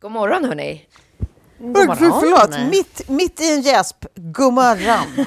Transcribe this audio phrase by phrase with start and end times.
[0.00, 0.82] God morgon hörni.
[1.58, 2.20] God Oj, för, morgon.
[2.20, 3.96] förlåt, mitt, mitt i en gäsp.
[4.14, 5.26] God morgon.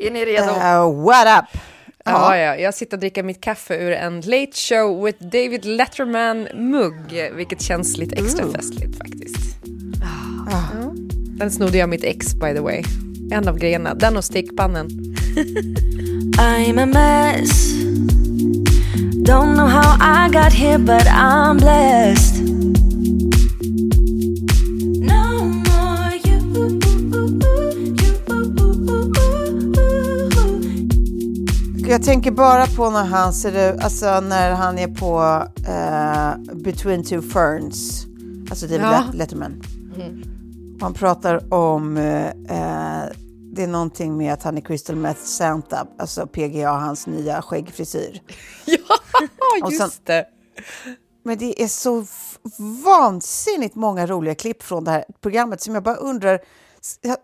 [0.00, 0.50] Är ni redo?
[0.50, 1.60] Uh, what up?
[2.04, 7.32] Ja, ja, jag sitter och dricker mitt kaffe ur en Late Show with David Letterman-mugg,
[7.34, 9.56] vilket känns lite extra festligt faktiskt.
[10.50, 10.92] Ja.
[11.38, 12.84] Den snodde jag mitt ex, by the way.
[13.32, 14.88] En av grejerna, den och stickpannen.
[16.38, 17.72] I'm a mess.
[19.28, 22.77] Don't know how I got here, but I'm blessed.
[31.88, 37.04] Jag tänker bara på när han ser ut, alltså när han är på eh, Between
[37.04, 38.06] Two Ferns,
[38.50, 38.90] alltså David Ja.
[39.06, 39.62] Let- Letterman.
[40.76, 42.32] Och Han pratar om, eh,
[43.54, 48.20] det är någonting med att han är Crystal Meth Santa, alltså PGA, hans nya skäggfrisyr.
[49.60, 50.24] Ja, just sen- det.
[51.24, 52.04] Men det är så
[52.84, 56.40] vansinnigt många roliga klipp från det här programmet som jag bara undrar,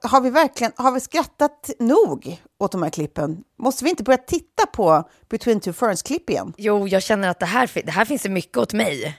[0.03, 3.45] har vi verkligen har vi skrattat nog åt de här klippen?
[3.59, 6.53] Måste vi inte börja titta på Between Two Ferns-klipp igen?
[6.57, 9.19] Jo, jag känner att det här, det här finns det mycket åt mig.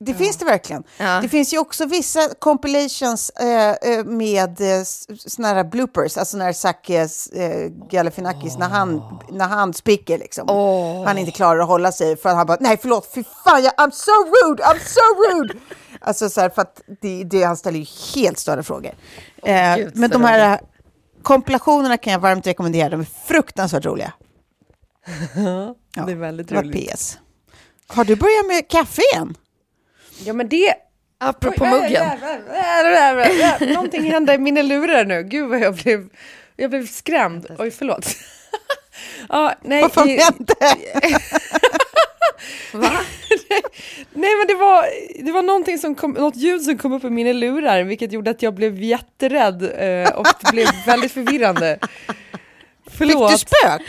[0.00, 0.84] Det finns det verkligen.
[0.98, 1.20] Ja.
[1.22, 4.82] Det finns ju också vissa compilations eh, eh, med eh,
[5.16, 10.48] såna här bloopers, alltså när Sakis eh, Galifianakis, när, han, när han spricker liksom.
[11.06, 13.72] Han inte klarar att hålla sig för att han bara, nej förlåt, fy fan, jag,
[13.74, 15.00] I'm so rude, I'm so
[15.38, 15.54] rude.
[16.00, 18.92] alltså så här, för att det, det, han ställer ju helt större frågor.
[19.44, 20.58] eh, Gud, men de här eh,
[21.22, 24.12] kompilationerna kan jag varmt rekommendera, de är fruktansvärt roliga.
[25.94, 26.92] Ja, Det är väldigt det roligt.
[26.94, 27.18] PS.
[27.86, 29.34] Har du börjat med kaffe igen?
[30.24, 30.74] Ja, men det...
[31.20, 32.02] Apropå Oj, muggen.
[32.02, 35.22] äh, äh, äh, äh, äh, Någonting hände i mina lurar nu.
[35.22, 36.08] Gud vad jag blev,
[36.56, 37.46] jag blev skrämd.
[37.58, 38.06] Oj, förlåt.
[39.28, 40.54] ja, nej, Vad fan i- hände?
[44.12, 44.84] Nej men det var,
[45.24, 48.30] det var någonting som kom, något ljud som kom upp i mina lurar vilket gjorde
[48.30, 51.78] att jag blev jätterädd eh, och det blev väldigt förvirrande.
[52.90, 53.30] Förlåt.
[53.30, 53.82] Fick du spök?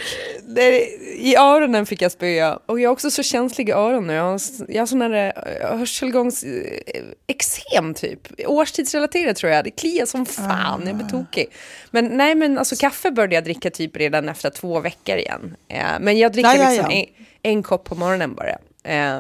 [0.48, 0.86] Det,
[1.18, 4.16] I öronen fick jag spöa och jag är också så känslig i öronen.
[4.16, 5.34] Jag har, jag har sån här
[5.72, 6.44] eh, hörselgångs...
[6.44, 8.48] eh, typ.
[8.48, 9.64] Årstidsrelaterat tror jag.
[9.64, 11.10] Det kliar som fan, jag blir Ah.
[11.10, 11.48] tokig.
[11.92, 15.56] Men nej men alltså kaffe började jag dricka typ redan efter två veckor igen.
[15.68, 16.98] Eh, men jag dricker Ja, ja, liksom ja.
[16.98, 17.06] En,
[17.52, 18.50] en kopp på morgonen bara.
[18.84, 19.20] Eh,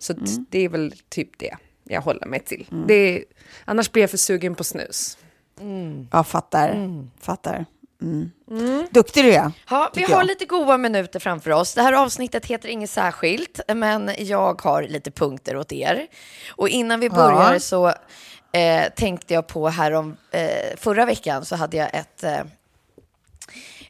[0.00, 0.18] Så att
[0.50, 2.66] det är väl typ det jag håller mig till.
[2.88, 3.24] Det är,
[3.64, 5.18] annars blir jag för sugen på snus.
[6.12, 6.74] Jag fattar.
[7.20, 7.64] fattar.
[8.50, 8.86] Mm.
[8.90, 9.52] Duktig du är.
[9.70, 10.26] Ja, vi har jag.
[10.26, 11.74] lite goda minuter framför oss.
[11.74, 16.06] Det här avsnittet heter inget särskilt, men jag har lite punkter åt er.
[16.50, 17.60] Och innan vi börjar Ja.
[17.60, 17.86] så
[18.52, 22.40] eh, tänkte jag på här om eh, förra veckan så hade jag ett eh,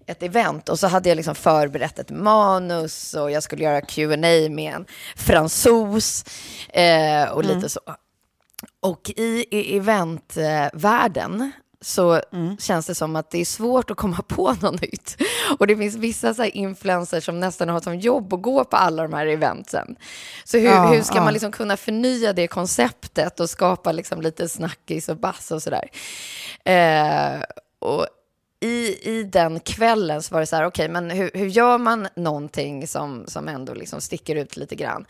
[0.08, 4.16] ett event och så hade jag liksom förberett ett manus och jag skulle göra Q&A
[4.50, 4.86] med en
[5.16, 6.24] fransos
[6.68, 7.80] eh, och lite så.
[8.82, 12.20] Och i, i eventvärlden så
[12.58, 15.16] känns det som att det är svårt att komma på något nytt.
[15.58, 19.02] Och det finns vissa så influencers som nästan har som jobb att gå på alla
[19.02, 19.96] de här eventsen.
[20.44, 21.24] Så hur, Ja, hur ska ja.
[21.24, 25.90] man liksom kunna förnya det konceptet och skapa liksom lite snackis och bass och sådär?
[26.64, 27.42] Eh,
[27.78, 28.06] och
[28.60, 31.78] i, i den kvällen så var det så här, okej, okay, men hur, hur gör
[31.78, 35.06] man någonting som, som ändå liksom sticker ut lite grann?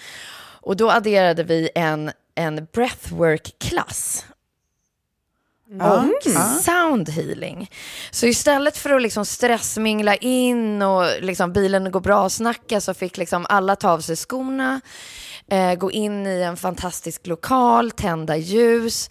[0.61, 4.27] Och då adderade vi en, en breathwork-klass
[5.71, 6.61] och mm.
[6.63, 7.71] sound healing.
[8.11, 12.95] Så istället för att liksom stressmingla in och liksom bilen går bra att snacka så
[12.95, 14.81] fick liksom alla ta av sig skorna,
[15.51, 19.11] eh, gå in i en fantastisk lokal, tända ljus.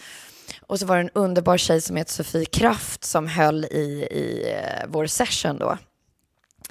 [0.67, 4.53] Och så var det en underbar tjej som heter Sofie Kraft som höll i, i
[4.53, 5.77] eh, vår session då.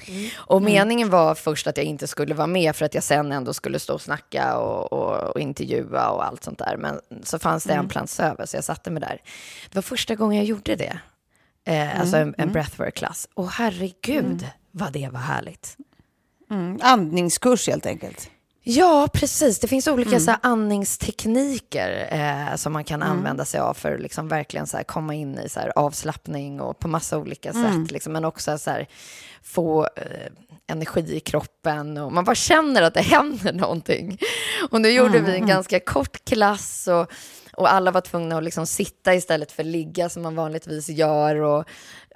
[0.09, 0.31] Mm.
[0.37, 0.73] Och mm.
[0.73, 3.79] meningen var först att jag inte skulle vara med för att jag sen ändå skulle
[3.79, 6.77] stå och snacka och, och, och intervjua och allt sånt där.
[6.77, 7.85] Men så fanns det mm.
[7.85, 9.21] en plats över så jag satte mig där.
[9.69, 10.99] Det var första gången jag gjorde det.
[11.67, 12.01] Eh, mm.
[12.01, 12.53] Alltså en, en mm.
[12.53, 13.29] breathwork-klass.
[13.35, 14.47] Och herregud mm.
[14.71, 15.77] vad det var härligt.
[16.81, 18.31] Andningskurs helt enkelt.
[18.67, 19.59] Ja, precis.
[19.59, 20.21] Det finns olika mm.
[20.21, 23.17] så här, andningstekniker eh, som man kan mm.
[23.17, 26.61] använda sig av för att liksom, verkligen så här, komma in i så här, avslappning
[26.61, 27.85] och på massa olika mm.
[27.85, 27.93] sätt.
[27.93, 28.89] Liksom, men också så här,
[29.43, 30.33] få eh,
[30.67, 34.19] energi i kroppen och man bara känner att det händer någonting.
[34.71, 35.49] Och nu gjorde vi en mm.
[35.49, 37.13] ganska kort klass och,
[37.53, 41.37] och alla var tvungna att liksom sitta istället för ligga som man vanligtvis gör.
[41.37, 41.65] Och,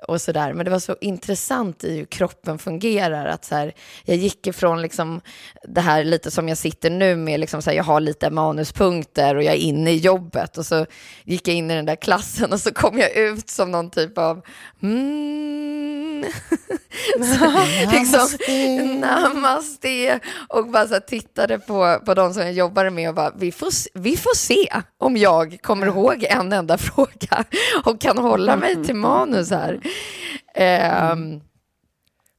[0.09, 0.53] och sådär.
[0.53, 3.27] Men det var så intressant i hur kroppen fungerar.
[3.27, 3.73] Att så här,
[4.05, 5.21] jag gick ifrån liksom
[5.62, 9.35] det här lite som jag sitter nu med, liksom så här, jag har lite manuspunkter
[9.35, 10.59] och jag är inne i jobbet.
[10.59, 10.87] Och så
[11.25, 14.19] gick jag in i den där klassen och så kom jag ut som någon typ
[14.19, 14.43] av
[14.83, 16.07] mm,
[17.38, 17.53] så,
[17.93, 18.29] liksom,
[19.00, 20.20] namaste.
[20.49, 23.53] Och bara så här, tittade på, på de som jag jobbade med och bara, vi
[23.53, 24.69] får, vi får se
[24.99, 27.44] om jag kommer ihåg en enda fråga
[27.85, 29.75] och kan hålla mig till manus här.
[31.12, 31.41] Um,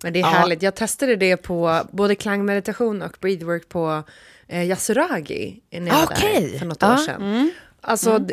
[0.03, 0.27] men det är ja.
[0.27, 0.61] härligt.
[0.61, 4.03] Jag testade det på både klangmeditation och breathwork på
[4.47, 6.33] eh, Yasuragi när jag okay.
[6.33, 7.21] var där för något år sedan.
[7.21, 7.51] Mm.
[7.81, 8.27] Alltså mm.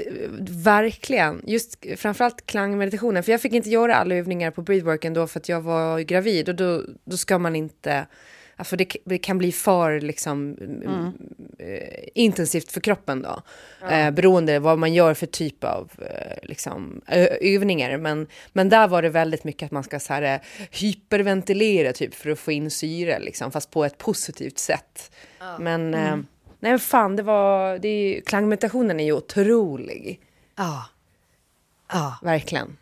[0.50, 3.22] verkligen, just framförallt klangmeditationen.
[3.22, 6.48] För jag fick inte göra alla övningar på breathworken då för att jag var gravid
[6.48, 8.06] och då, då ska man inte
[8.58, 11.12] Alltså det, det kan bli för liksom, mm.
[11.58, 13.42] eh, intensivt för kroppen då.
[13.80, 13.90] Ja.
[13.90, 17.00] Eh, beroende vad man gör för typ av eh, liksom,
[17.40, 17.96] övningar.
[17.96, 20.40] Men, men där var det väldigt mycket att man ska så här, eh,
[20.70, 25.12] hyperventilera typ för att få in syre, liksom, fast på ett positivt sätt.
[25.38, 25.58] Ja.
[25.58, 26.16] Men eh,
[26.70, 30.20] nej, fan, det var, det är, klangmeditationen är ju otrolig.
[30.56, 30.84] Ja.
[31.92, 32.18] Ja.
[32.22, 32.76] Verkligen.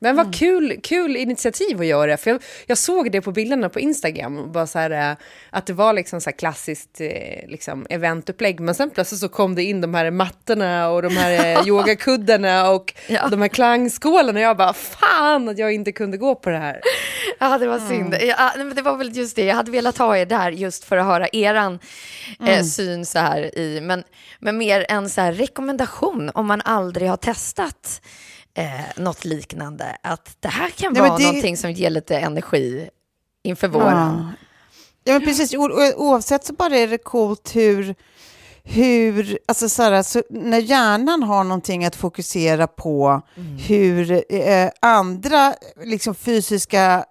[0.00, 0.32] Men vad mm.
[0.32, 4.66] kul, kul initiativ att göra, för jag, jag såg det på bilderna på Instagram, bara
[4.66, 5.16] så här, eh,
[5.50, 9.54] att det var liksom så här klassiskt eh, liksom, eventupplägg, men sen plötsligt så kom
[9.54, 13.28] det in de här mattorna och de här eh, yogakuddarna och ja.
[13.28, 16.80] de här klangskålarna och jag bara, fan att jag inte kunde gå på det här.
[17.40, 18.14] Ja, det var synd.
[18.14, 18.28] Mm.
[18.28, 21.06] Ja, det var väl just det, jag hade velat ha er där just för att
[21.06, 21.78] höra eran
[22.40, 22.52] mm.
[22.52, 24.04] eh, syn så här i, men,
[24.38, 28.00] men mer en så rekommendation om man aldrig har testat
[28.58, 29.96] eh, något liknande.
[30.02, 31.24] Att det här kan Nej, vara det...
[31.24, 32.88] någonting som ger lite energi
[33.42, 33.88] inför våren.
[33.88, 34.32] Ja,
[35.04, 35.54] ja men precis.
[35.54, 37.94] O oavsett så bara är det coolt hur,
[38.62, 43.56] hur alltså så här, så när hjärnan har någonting att fokusera på, mm.
[43.56, 45.54] hur eh, andra
[45.84, 47.04] liksom, fysiska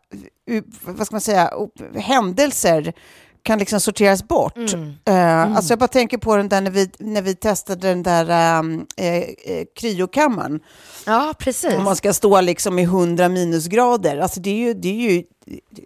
[0.82, 1.52] vad ska man säga,
[1.96, 2.94] händelser
[3.48, 4.58] kan liksom sorteras bort.
[4.58, 4.84] Mm.
[4.84, 5.56] Uh, mm.
[5.56, 8.86] Alltså jag bara tänker på den där när vi, när vi testade den där um,
[8.98, 9.24] eh,
[9.80, 10.60] kryokammaren.
[11.06, 11.74] Ja, precis.
[11.74, 14.18] Om man ska stå liksom i 100 minusgrader.
[14.18, 15.24] Alltså det är ju, det är ju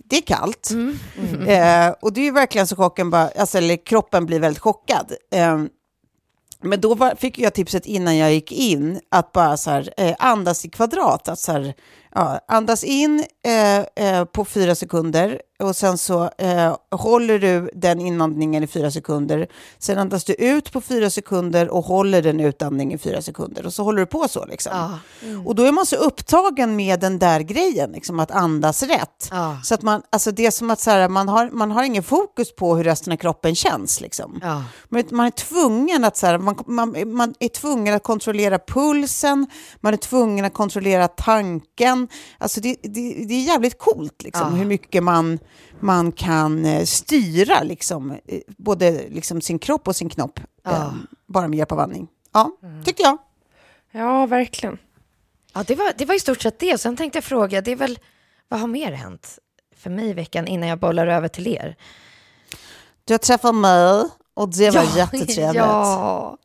[0.10, 0.70] det är kallt.
[0.72, 1.00] Mm.
[1.18, 1.88] Mm.
[1.90, 5.12] Uh, och det är ju verkligen så chocken bara, alltså, eller kroppen blir väldigt chockad.
[5.36, 5.66] Uh,
[6.64, 10.16] men då var, fick jag tipset innan jag gick in att bara så här, eh,
[10.20, 11.28] andas i kvadrat.
[11.28, 11.74] Att så här,
[12.16, 18.00] ja, andas in eh, eh, på fyra sekunder och sen så eh, håller du den
[18.00, 19.48] inandningen i fyra sekunder.
[19.80, 23.66] Sen andas du ut på fyra sekunder och håller den utandningen i fyra sekunder.
[23.66, 24.72] Och så håller du på så liksom.
[24.76, 25.48] Ah, mm.
[25.48, 29.30] Och då är man så upptagen med den där grejen, liksom att andas rätt.
[29.32, 29.56] Ah.
[29.64, 32.04] Så att man, alltså det är som att så här, man, har, man har ingen
[32.04, 34.02] fokus på hur resten av kroppen känns.
[34.02, 34.40] Liksom.
[34.44, 34.62] Ah.
[34.90, 39.48] Men man är tvungen att så här, man, man, man är tvungen att kontrollera pulsen,
[39.80, 42.08] man är tvungen att kontrollera tanken.
[42.38, 45.40] Alltså det, det, det är jävligt coolt liksom, hur mycket man
[45.80, 50.72] man kan eh, styra liksom, eh, både liksom sin kropp och sin knopp ja.
[50.72, 50.94] eh,
[51.28, 52.08] bara med hjälp av andning.
[52.34, 52.84] Ja, mm.
[52.84, 53.18] tycker jag.
[53.92, 54.78] Ja, verkligen.
[55.54, 56.78] Ja, det var, det var i stort sett det.
[56.78, 58.00] Sen tänkte jag fråga, det är väl,
[58.48, 59.40] vad har mer hänt
[59.76, 61.76] för mig i veckan innan jag bollar över till er?
[63.06, 64.04] Du har träffat mig
[64.34, 65.56] och det var ja, jättetrevligt.
[65.56, 66.38] Ja,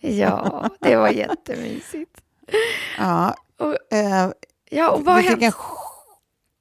[0.00, 2.20] ja, det var jättemysigt.
[2.98, 4.30] Ja, och, eh,
[4.70, 5.54] ja, och vad har hänt?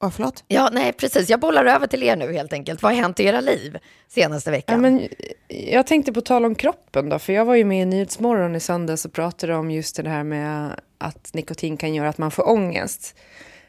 [0.01, 0.43] Oh, förlåt?
[0.47, 1.29] Ja, nej, precis.
[1.29, 2.81] Jag bollar över till er nu helt enkelt.
[2.81, 3.77] Vad har hänt i era liv
[4.07, 4.75] senaste veckan?
[4.75, 5.07] Ja, men,
[5.47, 8.59] jag tänkte på tal om kroppen då, för jag var ju med i Nyhetsmorgon i
[8.59, 12.49] söndags och pratade om just det här med att nikotin kan göra att man får
[12.49, 13.15] ångest.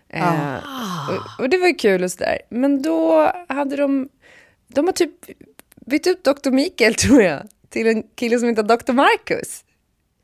[0.08, 0.54] Eh,
[1.08, 2.38] och, och det var ju kul och sådär.
[2.49, 4.08] Men då hade de,
[4.68, 5.14] de har typ
[5.87, 6.50] bytt ut Dr.
[6.50, 8.92] Mikael tror jag, till en kille som heter Dr.
[8.92, 9.64] Marcus.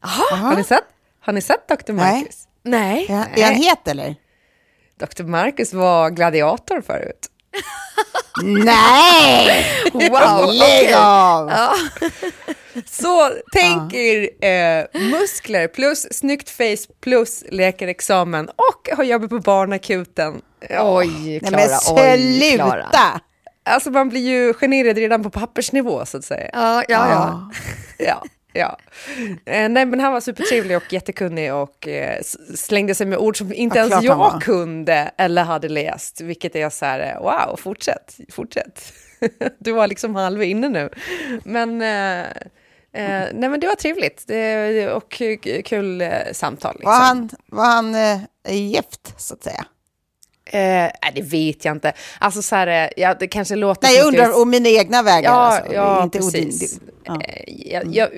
[0.00, 0.84] Har ni sett?
[1.20, 1.92] Har ni sett Dr.
[1.92, 2.20] Nej.
[2.20, 2.48] Marcus?
[2.62, 3.06] Nej.
[3.08, 4.16] Ja, är han het eller?
[5.00, 5.22] Dr.
[5.24, 7.26] Marcus var gladiator förut.
[8.42, 9.66] Nej!
[9.92, 11.50] Wow, Lägg av!
[12.86, 20.40] Så tänk er eh, muskler plus snyggt face plus läkarexamen och ha jobbat på barnakuten.
[20.70, 21.56] Ja, Oj, Nej Klara.
[21.56, 22.82] men Oj, Klara.
[22.82, 23.20] sluta!
[23.64, 26.50] Alltså man blir ju generad redan på pappersnivå så att säga.
[26.52, 27.50] Ja, ja, ja.
[27.98, 28.22] Ja,
[28.58, 28.78] ja.
[29.44, 32.20] Eh, nej men han var supertrevlig och jättekunnig och eh,
[32.54, 36.20] slängde sig med ord som inte Ja, ens jag kunde eller hade läst.
[36.20, 38.92] Vilket är så här, eh, wow, fortsätt, fortsätt.
[39.58, 40.90] du var liksom halv inne nu.
[41.44, 42.20] Men, eh,
[42.92, 45.22] eh, nej men det var trevligt det, och
[45.64, 46.74] kul eh, samtal.
[46.74, 46.90] Liksom.
[46.90, 47.96] Var han, var han
[48.48, 49.66] gift, så att säga?
[50.46, 51.92] Eh, nej, det vet jag inte.
[52.18, 53.82] Alltså så här, eh, ja, det kanske låter...
[53.88, 55.30] Nej, jag undrar om mina egna vägar.
[55.32, 55.72] Ja, alltså.
[55.74, 56.44] ja inte Odin.
[56.46, 56.80] precis.
[57.04, 57.20] Ja.
[57.22, 58.08] Eh, Jag, jag,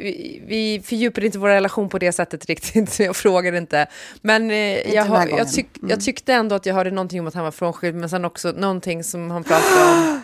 [0.47, 3.87] vi- fördjupade inte vår relation på det sättet riktigt, så jag frågade inte.
[4.23, 5.90] Men eh, här har, jag, tyck, Mm.
[5.90, 8.52] jag tyckte ändå att jag hörde någonting om att han var frånskild, men sen också
[8.52, 10.23] någonting som han pratade om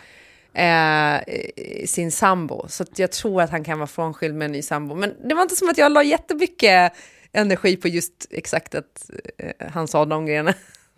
[0.62, 2.64] eh, sin sambo.
[2.68, 4.94] Så jag tror att han kan vara frånskild med en ny sambo.
[4.94, 6.92] Men det var inte som att jag la jättemycket
[7.32, 10.54] energi på just exakt att eh, han sa de grejerna.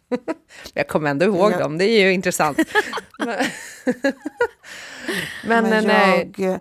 [0.75, 1.59] jag kommer ändå ihåg Ja.
[1.59, 2.59] dem, det är ju intressant.
[3.19, 3.37] men
[5.47, 6.33] men, Men eh, nej.
[6.37, 6.61] jag...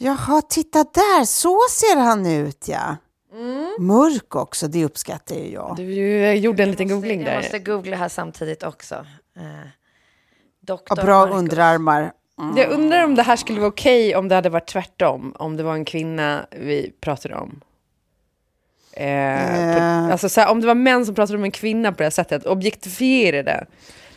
[0.00, 2.96] Jaha, titta där, så ser han ut ja.
[3.32, 3.74] Mm.
[3.78, 5.74] Mörk också, det uppskattar ju jag.
[5.76, 7.36] Du eh, gjorde en liten googling Jag där.
[7.36, 8.94] måste googla här samtidigt också.
[9.36, 11.36] Eh, Och Doktor bra Marcus.
[11.38, 12.12] underarmar.
[12.56, 15.34] Jag undrar om det här skulle vara okej om det hade varit tvärtom.
[15.38, 17.60] Om det var en kvinna vi pratade om.
[18.98, 20.12] Eh, på, Eh.
[20.12, 22.10] alltså så här, om det var män som pratade om en kvinna på det här
[22.10, 23.66] sättet, objektifiera det.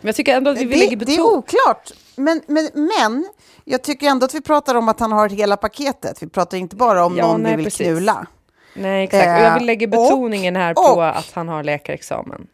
[0.01, 1.37] Men jag tycker ändå att vi vill Det, lägga det är beton...
[1.37, 1.91] oklart.
[2.15, 3.25] Men, men, men
[3.65, 6.23] jag tycker ändå att vi pratar om att han har hela paketet.
[6.23, 7.87] Vi pratar inte bara om Ja, någon nej, vi vill precis.
[7.87, 8.27] knulla.
[8.75, 9.27] Nej, exakt.
[9.27, 12.47] Och jag vill lägga Eh, betoningen här på och- att han har läkarexamen.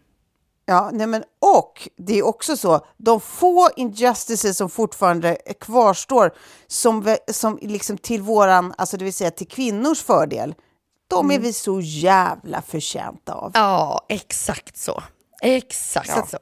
[0.65, 1.23] Ja, nej men,
[1.57, 6.31] och det är också så, de få injustices som fortfarande kvarstår,
[6.67, 10.55] som, som liksom till våran, alltså det vill säga till kvinnors fördel,
[11.07, 11.35] de Mm.
[11.35, 13.51] är vi så jävla förtjänta av.
[13.53, 15.03] Ja, exakt så.
[15.41, 16.37] Exakt så.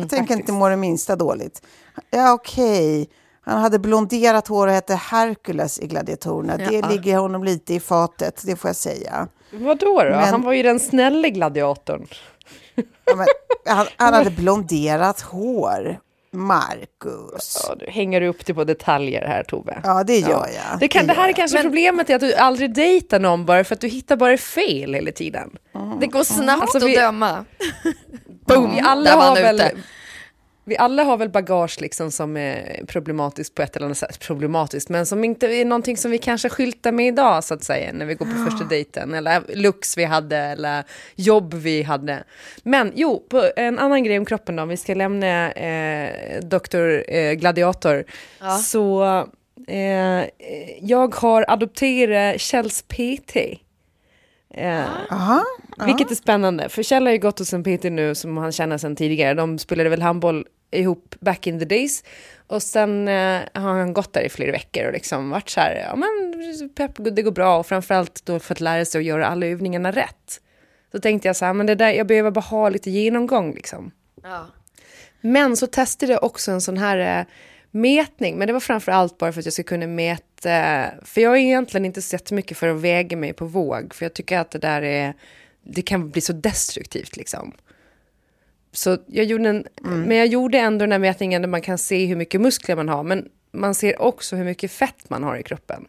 [0.00, 1.62] Jag tänker inte må det minsta dåligt.
[2.10, 3.08] Ja, okej.
[3.46, 6.56] Han hade blonderat hår och hette Hercules i Gladiatorerna.
[6.56, 6.88] Det Ja.
[6.88, 9.28] ligger honom lite i fatet, det får jag säga.
[9.52, 10.10] Vadå då?
[10.10, 12.06] Men- Han var ju den snälle gladiatorn.
[13.04, 13.26] Ja, men,
[13.76, 15.98] han, han hade blonderat hår.
[16.34, 17.64] Marcus.
[17.68, 19.80] Ja, du hänger upp dig på detaljer här Tove.
[19.84, 20.28] Ja, det gör
[20.70, 20.80] jag.
[20.80, 23.44] Det, kan, Det det här gör är kanske problemet är att du aldrig dejtar någon
[23.46, 25.50] bara för att du hittar bara fel hela tiden.
[26.00, 27.44] Det går snabbt Alltså, att vi- döma.
[28.46, 29.72] Vi alla, där var har väl, ute.
[30.64, 34.20] Vi alla har väl bagage liksom som är problematiskt på ett eller annat sätt.
[34.20, 37.92] Problematiskt, men som inte är någonting som vi kanske skyltar med idag så att säga.
[37.92, 39.14] När vi går på första dejten.
[39.14, 42.24] Eller looks vi hade eller jobb vi hade.
[42.62, 44.62] Men jo, på en annan grej om kroppen då.
[44.62, 47.14] Om vi ska lämna eh, Dr.
[47.14, 48.04] Eh, Gladiator.
[48.62, 49.04] Så
[49.68, 50.24] eh,
[50.80, 53.36] jag har adopterat Kjells PT.
[54.56, 55.44] Eh, Aha.
[55.86, 58.78] vilket är spännande, för Kjell har ju gått hos en PT nu som han känner
[58.78, 59.34] sedan tidigare.
[59.34, 62.04] De spelade väl handboll ihop back in the days.
[62.46, 65.86] Och sen eh, har han gått där i flera veckor och liksom varit så här,
[65.88, 67.58] ja men pepp, det går bra.
[67.58, 70.40] Och framförallt då för att lära sig att göra alla övningarna rätt.
[70.92, 73.90] Så tänkte jag så här, men det där, jag behöver bara ha lite genomgång liksom.
[74.22, 74.46] Ja.
[75.20, 77.26] Men så testade jag också en sån här eh,
[77.70, 80.24] mätning, men det var framför allt bara för att jag skulle kunna mäta,
[81.02, 84.14] för jag är egentligen inte så mycket för att väga mig på våg, för jag
[84.14, 85.14] tycker att det där är,
[85.62, 87.52] det kan bli så destruktivt liksom.
[88.72, 92.06] Så jag gjorde en, men jag gjorde ändå den här mätningen där man kan se
[92.06, 95.42] hur mycket muskler man har, men man ser också hur mycket fett man har i
[95.42, 95.86] kroppen.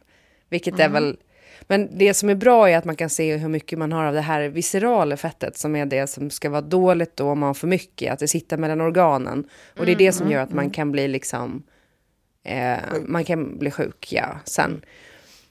[0.50, 1.18] Vilket är väl,
[1.62, 4.14] men det som är bra är att man kan se hur mycket man har av
[4.14, 7.54] det här viscerala fettet som är det som ska vara dåligt då om man har
[7.54, 9.50] för mycket, att det sitter mellan organen.
[9.78, 11.64] Och det är det som gör att man kan bli liksom,
[12.46, 14.82] eh, man kan bli sjuk, ja, sen.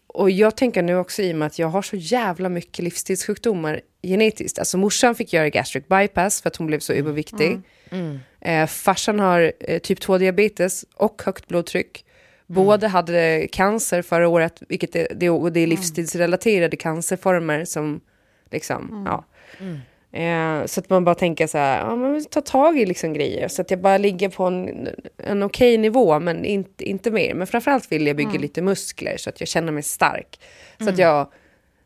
[0.07, 3.81] Och jag tänker nu också i och med att jag har så jävla mycket livsstilssjukdomar
[4.03, 4.59] genetiskt.
[4.59, 7.61] Alltså morsan fick göra gastric bypass för att hon blev så överviktig.
[8.41, 12.05] Eh, farsan har eh, typ 2-diabetes och högt blodtryck.
[12.47, 18.01] Båda hade cancer förra året, vilket är, det, är livsstilsrelaterade cancerformer som
[18.51, 19.25] liksom, ja.
[20.15, 23.49] Eh, så att man bara tänker så här, ja, men ta tag i liksom grejer.
[23.49, 27.35] Så att jag bara ligger på en, en okej nivå, men inte, inte mer.
[27.35, 30.41] Men framförallt vill jag bygga lite muskler så att jag känner mig stark.
[30.79, 31.29] Så att jag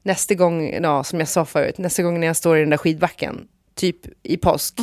[0.02, 2.76] nästa gång, ja, som jag sa förut, nästa gång när jag står i den där
[2.76, 4.74] skidbacken, typ i påsk,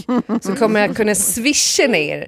[0.42, 2.28] så kommer jag kunna swisha ner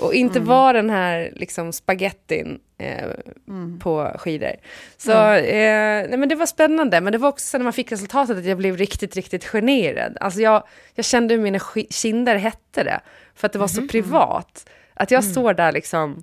[0.00, 0.48] och inte Mm.
[0.48, 3.10] vara den här liksom spagettin eh,
[3.48, 3.78] Mm.
[3.78, 4.52] på skidor.
[4.96, 8.38] Så eh, nej, men det var spännande, men det var också när man fick resultatet
[8.38, 10.16] att jag blev riktigt, riktigt generad.
[10.20, 10.62] Alltså jag,
[10.94, 13.00] jag kände hur mina kinder hette det,
[13.34, 14.68] för att det var så privat.
[14.94, 15.32] Att jag Mm.
[15.32, 16.22] står där liksom,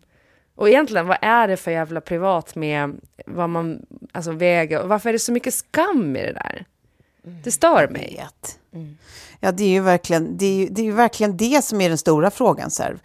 [0.56, 5.10] och egentligen vad är det för jävla privat med vad man alltså, väger, och varför
[5.10, 6.66] är det så mycket skam i det där?
[7.44, 8.16] Det stör mig.
[8.18, 8.60] vet.
[9.40, 11.98] Ja, det är, ju verkligen, det, är ju, det är verkligen det som är den
[11.98, 12.72] stora frågan.
[12.72, 12.98] Så här.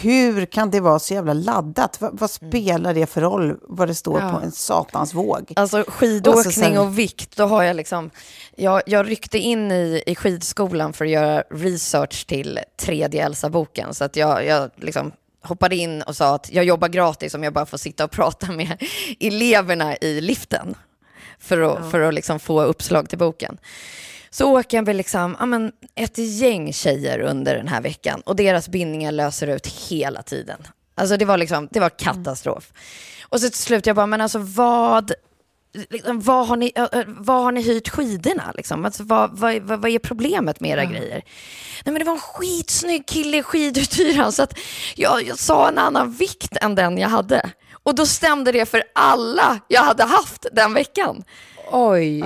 [0.00, 2.00] Hur kan det vara så jävla laddat?
[2.00, 4.30] Vad, vad spelar det för roll vad det står Ja.
[4.32, 5.52] på en satans våg?
[5.56, 8.10] Alltså Och så skidåkning sen- och vikt, då har jag liksom...
[8.56, 13.94] Jag, jag ryckte in i, i skidskolan för att göra research till tredje Elsa-boken.
[13.94, 17.52] Så att jag, jag liksom hoppade in och sa att jag jobbar gratis om jag
[17.52, 18.82] bara får sitta och prata med
[19.20, 20.74] eleverna i liften.
[21.38, 23.58] För att, för att liksom få uppslag till boken.
[24.34, 28.68] Så åker med liksom, ja, men ett gäng tjejer under den här veckan och deras
[28.68, 30.58] bindningar löser ut hela tiden.
[30.94, 32.72] Alltså det var liksom, det var katastrof.
[33.22, 35.12] Och så till slut jag bara, men alltså vad,
[35.90, 36.72] liksom, vad, har, ni,
[37.06, 38.52] vad har ni hyrt skidorna?
[38.54, 38.84] Liksom?
[38.84, 41.22] Alltså, vad, vad, vad, är problemet med era grejer?
[41.84, 44.58] Nej men det var en skitsnygg kille i skiduthyraren så att
[44.94, 47.50] jag, jag sa en annan vikt än den jag hade.
[47.82, 51.24] Och då stämde det för alla jag hade haft den veckan.
[51.70, 52.20] Oj.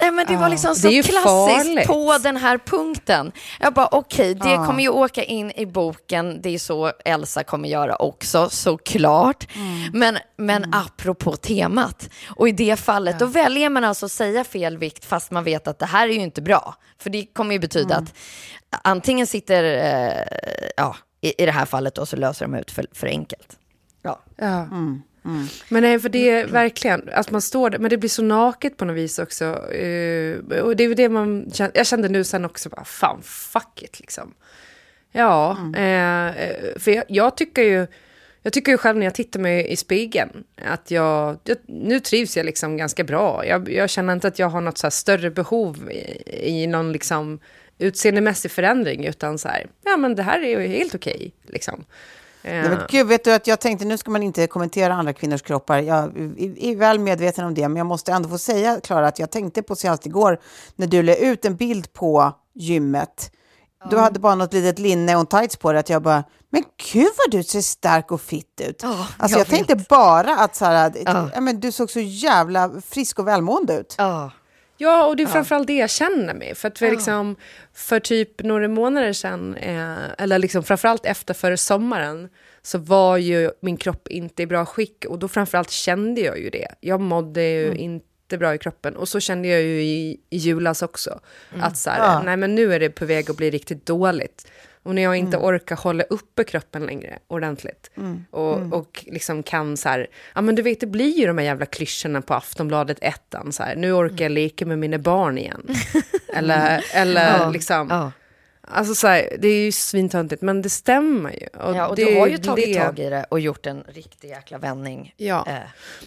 [0.00, 1.86] Nej, men det var liksom så klassiskt farligt.
[1.86, 3.32] på den här punkten.
[3.60, 4.66] Jag bara, okej, det Ah.
[4.66, 6.42] kommer ju åka in i boken.
[6.42, 9.46] Det är så Elsa kommer göra också, såklart.
[9.92, 12.08] Men, men apropå temat.
[12.36, 15.68] Och i det fallet, då väljer man alltså att säga fel vikt fast man vet
[15.68, 16.74] att det här är ju inte bra.
[16.98, 18.14] För det kommer ju betyda att
[18.82, 22.86] antingen sitter, eh, ja, i, i det här fallet då så löser de ut för,
[22.92, 23.48] för enkelt.
[24.02, 24.20] Ja.
[24.36, 24.66] Ja.
[25.68, 28.76] Men nej, för det är verkligen, att man står där, men det blir så naket
[28.76, 29.44] på något vis också.
[29.72, 33.82] eh, och det är det man känner, jag kände nu sen också, bara, fan, fuck
[33.82, 34.34] it liksom.
[35.12, 37.86] Ja, eh, eh, för jag, jag tycker ju,
[38.42, 42.36] jag tycker ju själv när jag tittar mig i spegeln, att jag, jag nu trivs
[42.36, 43.46] jag liksom ganska bra.
[43.46, 47.38] Jag, jag känner inte att jag har något så större behov i, i någon liksom
[47.78, 51.84] utseendemässig förändring, utan så här, ja men det här är ju helt okej, liksom.
[52.44, 55.42] Nej, men gud, vet du att jag tänkte nu ska man inte kommentera andra kvinnors
[55.42, 55.78] kroppar.
[55.78, 56.04] Jag
[56.58, 59.62] är, väl medveten om det, men jag måste ändå få säga, Klara, att jag tänkte
[59.62, 60.40] på senast igår
[60.76, 63.30] när du la ut en bild på gymmet.
[63.90, 66.62] Du hade bara något litet linne och en tights på dig, att jag bara, men
[66.92, 68.80] gud vad du ser stark och fit ut.
[68.82, 71.30] Ja, alltså jag, jag tänkte bara att så här, Ja.
[71.34, 73.94] ja, men du såg så jävla frisk och välmående ut.
[73.98, 74.30] Ja.
[74.76, 76.54] Ja, och det är framförallt det jag känner mig.
[76.54, 77.36] För att vi liksom,
[77.74, 82.28] för typ några månader sedan, eh, eller liksom framförallt efter före sommaren,
[82.62, 85.04] så var ju min kropp inte i bra skick.
[85.08, 86.68] Och då framförallt kände jag ju det.
[86.80, 88.96] Jag mådde ju inte bra i kroppen.
[88.96, 91.20] Och så kände jag ju i, i julas också.
[91.60, 92.22] Att så här, Ja.
[92.22, 94.46] nej men nu är det på väg att bli riktigt dåligt.
[94.84, 97.90] Och när jag inte orkar hålla uppe kroppen längre ordentligt.
[98.30, 101.44] Och, och liksom kan så här, ja men du vet det blir ju de här
[101.44, 105.62] jävla klyschorna på Aftonbladet ettan så här, nu orkar jag leka med mina barn igen.
[106.34, 108.12] eller eller Ja, liksom, ja.
[108.68, 111.46] Alltså så här, det är ju svintöntigt men det stämmer ju.
[111.52, 114.28] Ja, och det, du har ju det- tagit tag i det och gjort en riktig
[114.28, 115.14] jäkla vändning.
[115.16, 115.44] Ja.
[115.48, 115.54] Eh,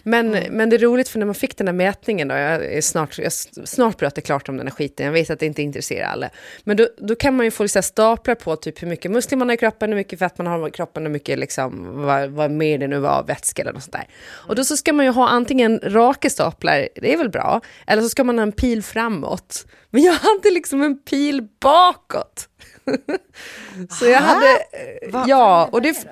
[0.02, 3.18] Men, men det är roligt för när man fick den här mätningen då, jag snart,
[3.18, 3.32] jag
[3.68, 6.30] snart pratar klart om den här skiten, jag vet att det inte intresserar alla.
[6.64, 9.38] Men då, då kan man ju få så här staplar på typ hur mycket muskler
[9.38, 12.30] man har i kroppen, hur mycket fett man har i kroppen, hur mycket liksom, vad,
[12.30, 14.08] vad mer det nu var, vätska eller något sånt där.
[14.30, 18.02] Och då så ska man ju ha antingen raka staplar, det är väl bra, eller
[18.02, 19.66] så ska man ha en pil framåt.
[19.90, 22.48] Men jag hade liksom en pil bakåt.
[23.98, 26.06] så jag hade, eh, ja, och det...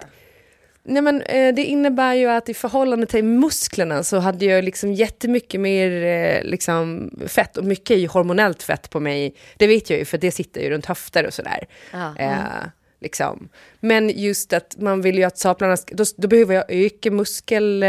[0.89, 4.93] Nej, men, eh, det innebär ju att i förhållande till musklerna så hade jag liksom
[4.93, 9.35] jättemycket mer eh, liksom, fett och mycket är ju hormonellt fett på mig.
[9.57, 11.67] Det vet jag ju för det sitter ju runt höfter och sådär.
[11.93, 12.17] Ja.
[12.19, 12.69] Eh,
[13.01, 13.49] liksom.
[13.81, 17.83] Men just att man vill ju att staplarna, ska, då, då behöver jag öka muskel,
[17.83, 17.89] eh,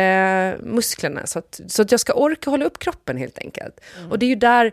[0.59, 3.79] musklerna så att, så att jag ska orka hålla upp kroppen helt enkelt.
[4.09, 4.71] Och det är ju där,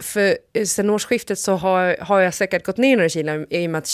[0.00, 3.70] för eh, sen årsskiftet så har, har jag säkert gått ner några kilo i och
[3.70, 3.88] med att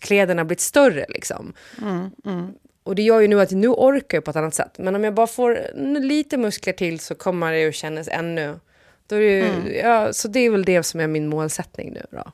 [0.00, 1.52] kläderna har blivit större liksom.
[2.82, 4.78] Och det gör ju nu att nu orkar jag på ett annat sätt.
[4.78, 5.70] Men om jag bara får
[6.00, 8.58] lite muskler till så kommer det att kännas ännu...
[9.06, 12.02] Då är det, ju, ja, så det är väl det som är min målsättning nu
[12.10, 12.32] då.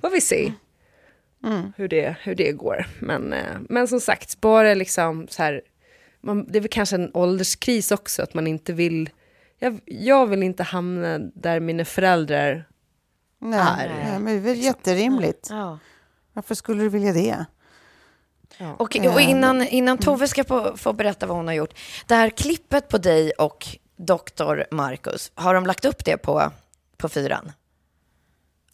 [0.00, 0.52] Får vi se
[1.76, 2.86] hur, det, hur det går.
[2.98, 5.62] Men, eh, men som sagt, bara liksom så här...
[6.20, 9.10] Man, det är väl kanske en ålderskris också, att man inte vill...
[9.62, 12.66] Jag, jag vill inte hamna där mina föräldrar...
[13.38, 13.88] Nej, Är.
[14.04, 15.46] nej, men det är väl jätterimligt.
[15.50, 15.78] ja.
[16.32, 17.44] Varför skulle du vilja det?
[18.78, 21.74] Och, och innan, innan Tove ska få, få berätta vad hon har gjort.
[22.06, 26.50] Det här klippet på dig och doktor Marcus, har de lagt upp det på,
[26.96, 27.44] på fyran?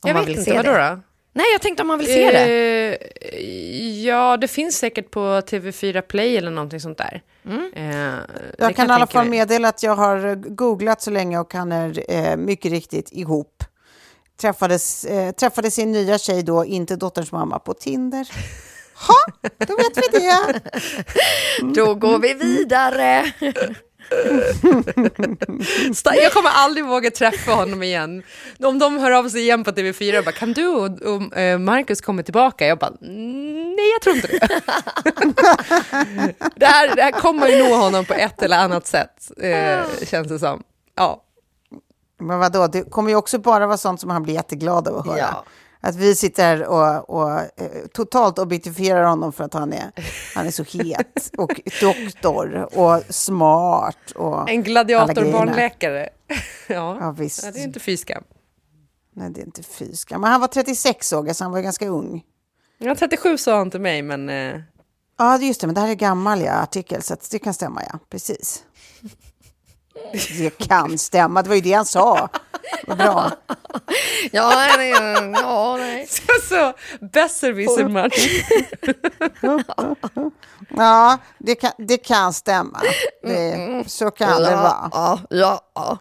[0.03, 0.90] Om Jag man vet vill inte, se vadå det.
[0.90, 1.01] då?
[1.37, 2.99] Nej, jag tänkte om man vill se det.
[3.33, 7.22] Eh, ja, det finns säkert på TV4 Play eller någonting sånt där.
[7.44, 7.70] Mm.
[7.77, 8.18] Eh,
[8.59, 12.11] Jag kan i alla fall meddela att jag har googlat så länge och han är
[12.11, 13.64] eh, mycket riktigt ihop.
[14.40, 18.29] Träffades, eh, träffade sin nya tjej då, inte dotterns mamma, på Tinder.
[19.09, 20.61] Ha, då vet vi det.
[21.75, 23.33] Då går vi vidare.
[26.23, 28.23] Jag kommer aldrig våga träffa honom igen.
[28.61, 31.59] Om de hör av sig igen på TV4 och bara, kan du och, och eh,
[31.59, 32.66] Marcus komma tillbaka?
[32.66, 34.38] Jag bara, "Mm, nej jag tror inte det.
[36.57, 40.29] det, här, det här kommer ju nå honom på ett eller annat sätt, eh, känns
[40.29, 40.62] det som.
[40.97, 41.23] Ja.
[42.21, 45.07] Men vadå, det kommer ju också bara vara sånt som han blir jätteglad av att
[45.07, 45.19] höra.
[45.19, 45.45] Ja.
[45.88, 49.90] Att vi sitter och, och eh, totalt objektifierar honom för att han är,
[50.35, 54.11] han är så het och doktor och smart.
[54.14, 56.09] Och En gladiatorbarnläkare.
[56.68, 56.96] ja.
[57.01, 57.44] Ja, visst.
[57.44, 58.22] ja, det är inte fy skam.
[59.14, 60.18] Nej, det är inte fyska.
[60.18, 62.22] Men han var 36 såg jag, så han var ganska ung.
[62.79, 64.29] Ja, 37 sa han till mig, men...
[64.29, 64.61] Eh,
[65.18, 67.99] Ja, just det, men det här är gammal ja, artikel, så det kan stämma, ja.
[68.11, 68.64] Precis.
[70.38, 72.29] Det kan stämma, det var ju det han sa.
[72.87, 73.31] Vad bra.
[74.33, 74.90] Ja, nej,
[75.35, 76.07] ja, nej.
[76.07, 76.72] så, så
[77.12, 78.42] besserwisser Martin.
[80.76, 82.81] Ja, det kan, det kan stämma.
[83.22, 84.90] Det, så kan det vara.
[84.92, 85.98] Ja, ja, ja.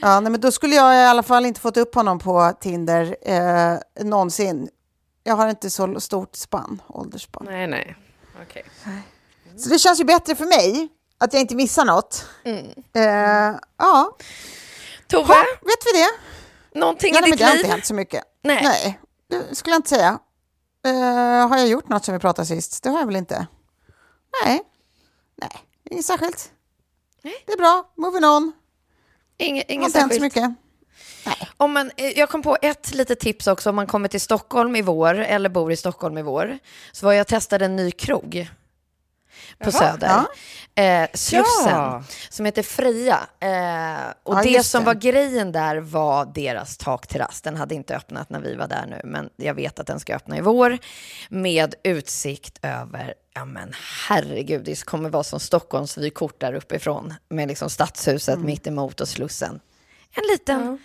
[0.00, 3.16] Ja, nej, men då skulle jag i alla fall inte fått upp honom på Tinder
[3.22, 4.68] eh, någonsin.
[5.24, 7.46] Jag har inte så stort spann, åldersspann.
[7.50, 7.96] nej, nej.
[8.42, 8.64] Okej.
[9.56, 12.26] Så det känns ju bättre för mig att jag inte missar något.
[12.44, 12.66] Mm.
[12.92, 14.16] Eh, ja,
[15.12, 16.10] Tove, ha, vet vi det?
[16.78, 17.60] någonting i nej, men ditt det har liv?
[17.60, 18.24] inte hänt så mycket.
[18.42, 18.60] Nej.
[18.62, 20.18] Nej, det skulle jag inte säga.
[20.86, 22.82] Eh, har jag gjort något som vi pratade sist?
[22.82, 23.46] Det har jag väl inte?
[24.44, 24.62] Nej,
[25.36, 25.50] nej,
[25.90, 26.50] inget särskilt.
[27.22, 28.52] Det är bra, moving on.
[29.38, 30.22] Inge, inget hänt så särskilt.
[30.22, 30.54] mycket.
[31.56, 34.76] Om man, eh, jag kom på ett litet tips också om man kommer till Stockholm
[34.76, 36.58] i vår eller bor i Stockholm i vår.
[36.92, 38.50] Så var jag testade en ny krog
[39.58, 40.20] på Söder.
[40.74, 42.04] Eh, Slussen, Ja.
[42.30, 43.20] som heter Freja.
[43.40, 44.86] Eh, och Ja, det som det.
[44.86, 47.40] var grejen där var deras takterrass.
[47.42, 50.14] Den hade inte öppnat när vi var där nu, men jag vet att den ska
[50.16, 50.78] öppna i vår.
[51.28, 53.72] Med utsikt över, ja men
[54.08, 57.14] herregud, det kommer vara som Stockholms vykort där uppifrån.
[57.28, 58.46] Med liksom stadshuset Mm.
[58.46, 59.60] mitt emot och Slussen.
[60.14, 60.78] En liten,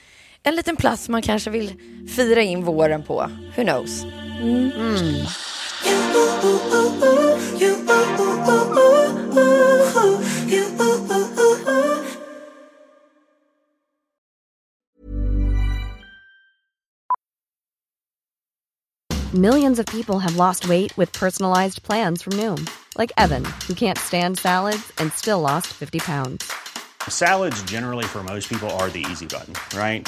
[0.43, 1.73] en liten plats man kanske vill
[2.15, 3.29] fira in våren på.
[3.55, 4.03] Who knows?
[19.37, 23.97] Millions of people have lost weight with personalized plans from Noom, like Evan, who can't
[23.97, 26.51] stand salads and still lost 50 pounds.
[27.07, 30.07] Salads, generally, for most people, are the easy button, right?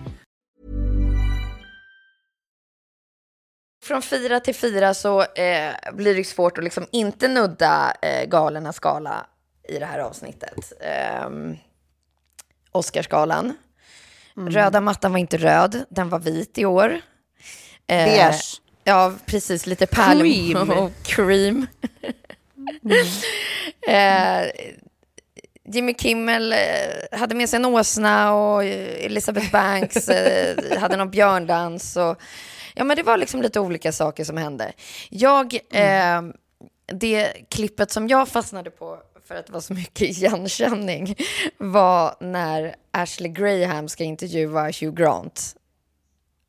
[3.83, 8.73] Från fyra till fyra så eh, blir det svårt att liksom inte nudda eh, galerna
[8.73, 9.25] skala
[9.69, 10.73] i det här avsnittet.
[10.79, 11.29] Eh,
[12.71, 13.57] Oscarsgalan.
[14.35, 17.01] Röda mattan var inte röd, den var vit i år.
[17.87, 18.61] Eh, Beige.
[18.83, 19.65] Ja, precis.
[19.65, 20.69] Lite pärl Cream.
[20.77, 21.67] och cream.
[23.87, 24.51] eh,
[25.73, 31.11] Jimmy Kimmel eh, hade med sig en åsna och eh, Elizabeth Banks eh, hade någon
[31.11, 31.97] björndans.
[31.97, 32.21] Och,
[32.75, 34.73] ja, men det var liksom lite olika saker som hände.
[35.09, 36.21] Jag eh,
[36.85, 41.15] det klippet som jag fastnade på för att det var så mycket igenkänning
[41.57, 45.55] var när Ashley Graham ska intervjua Hugh Grant.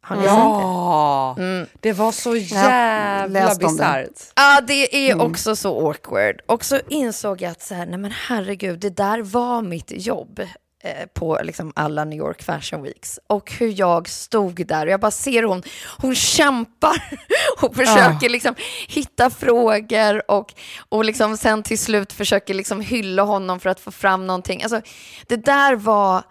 [0.04, 0.38] Har ni sett det?
[0.38, 4.32] Ja, det var så jävla bisarrt.
[4.36, 6.40] Ja, det är också så awkward.
[6.46, 10.40] Och så insåg jag att så här, nej men herregud, det där var mitt jobb
[11.14, 13.20] på liksom alla New York Fashion Weeks.
[13.26, 15.62] Och hur jag stod där och jag bara ser hon,
[15.98, 17.18] hon kämpar
[17.62, 18.54] och försöker liksom
[18.88, 20.54] hitta frågor och,
[20.88, 24.62] och liksom sen till slut försöker liksom hylla honom för att få fram någonting.
[24.62, 24.80] Alltså,
[25.26, 26.22] det där var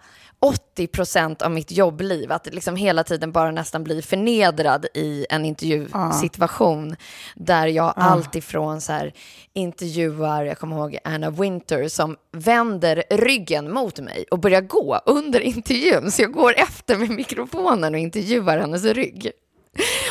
[0.42, 5.44] 80 procent av mitt jobbliv, att liksom hela tiden bara nästan bli förnedrad i en
[5.44, 6.96] intervjusituation
[7.34, 9.12] där jag alltifrån så här
[9.52, 15.40] intervjuar, jag kommer ihåg Anna Winter som vänder ryggen mot mig och börjar gå under
[15.40, 19.30] intervjun, så jag går efter med mikrofonen och intervjuar hennes rygg.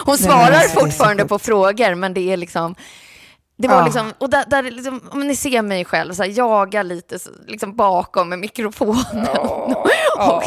[0.06, 2.76] Hon svarar fortfarande på frågor, men det är liksom
[3.62, 3.86] det var Ja.
[3.86, 7.30] liksom, och där, där liksom, om ni ser mig själv, så här, jaga lite så,
[7.48, 9.28] liksom bakom med mikrofonen.
[10.20, 10.44] och,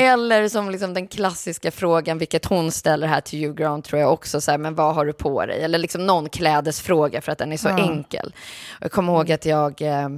[0.00, 4.12] Eller som liksom den klassiska frågan, vilket hon ställer här till Hugh Grant tror jag
[4.12, 5.62] också, så här, men vad har du på dig?
[5.62, 8.34] Eller liksom någon klädesfråga för att den är så enkel.
[8.70, 10.08] Och jag kommer ihåg att jag eh,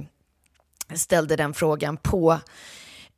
[0.95, 2.39] ställde den frågan på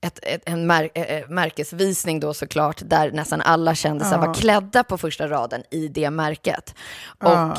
[0.06, 4.98] ett, ett, en mär, eh, märkesvisning då såklart, där nästan alla kändisar var klädda på
[4.98, 6.76] första raden i det märket.
[7.24, 7.58] Och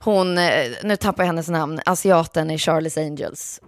[0.00, 3.60] hon, eh, nu tappar jag hennes namn, asiaten i Charlie's Angels.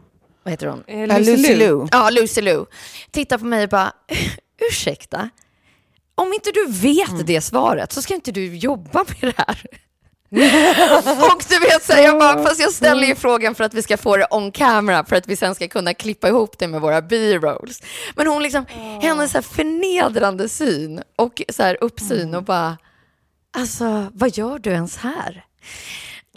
[0.43, 0.85] Vad heter hon?
[0.87, 1.55] Eh, Ja, Lucy Lucy.
[1.57, 1.87] Liu.
[1.93, 2.65] Ja, Lucy Liu.
[3.11, 3.93] Tittar på mig och bara,
[4.71, 5.29] ursäkta,
[6.15, 9.63] om inte du vet det svaret så ska inte du jobba med det här.
[11.35, 13.83] och du vet, så här, jag bara, fast jag ställer ju frågan för att vi
[13.83, 16.81] ska få det on camera, för att vi sen ska kunna klippa ihop det med
[16.81, 17.83] våra b-rolls.
[18.17, 18.67] Men hon liksom,
[19.03, 22.79] hennes så här förnedrande syn och så här uppsyn och bara,
[23.57, 25.45] alltså vad gör du ens här?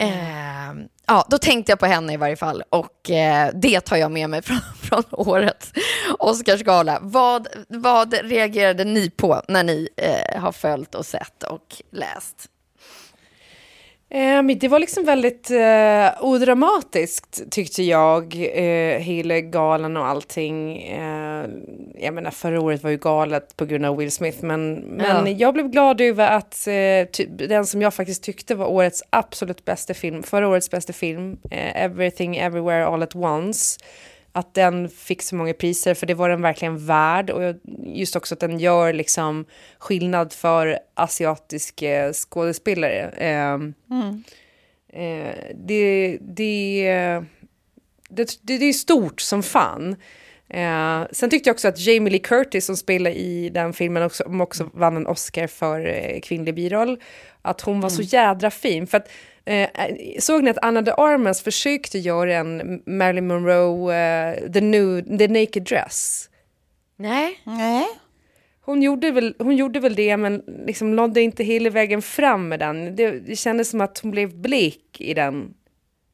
[0.00, 0.74] Eh,
[1.06, 4.30] ja, då tänkte jag på henne i varje fall och eh, det tar jag med
[4.30, 5.72] mig från, från årets
[6.18, 6.98] Oscarsgala.
[7.02, 12.48] Vad, vad reagerade ni på när ni eh, har följt och sett och läst?
[14.10, 20.82] Eh, men det var liksom väldigt eh, odramatiskt tyckte jag, eh, hela galan och allting.
[20.82, 21.44] Eh,
[21.98, 25.32] jag menar förra året var ju galet på grund av Will Smith men, men Ja.
[25.32, 29.94] jag blev glad över att eh, den som jag faktiskt tyckte var årets absolut bästa
[29.94, 33.78] film, förra årets bästa film, eh, Everything Everywhere All At Once,
[34.38, 38.34] att den fick så många priser för det var den verkligen värd och just också
[38.34, 39.44] att den gör liksom
[39.78, 43.14] skillnad för asiatiska skådespelare.
[43.18, 43.74] Ehm,
[44.92, 47.22] Eh, det, det,
[48.08, 49.96] det, det, är stort som fan.
[50.48, 54.24] Eh, sen tyckte jag också att Jamie Lee Curtis som spelar i den filmen också,
[54.24, 57.00] som också vann en Oscar för eh, kvinnlig biroll,
[57.42, 58.86] att hon var så jädra fin.
[58.86, 59.08] För att,
[59.48, 59.68] eh,
[60.18, 65.28] såg ni att Anna de Armas försökte göra en Marilyn Monroe, eh, the, new, the
[65.28, 66.30] Naked Dress?
[66.96, 67.40] Nej.
[67.44, 67.86] Nej.
[68.60, 72.58] Hon gjorde, väl, hon gjorde väl det, men liksom nådde inte hela vägen fram med
[72.58, 72.96] den.
[72.96, 75.54] Det, det kändes som att hon blev blek i den.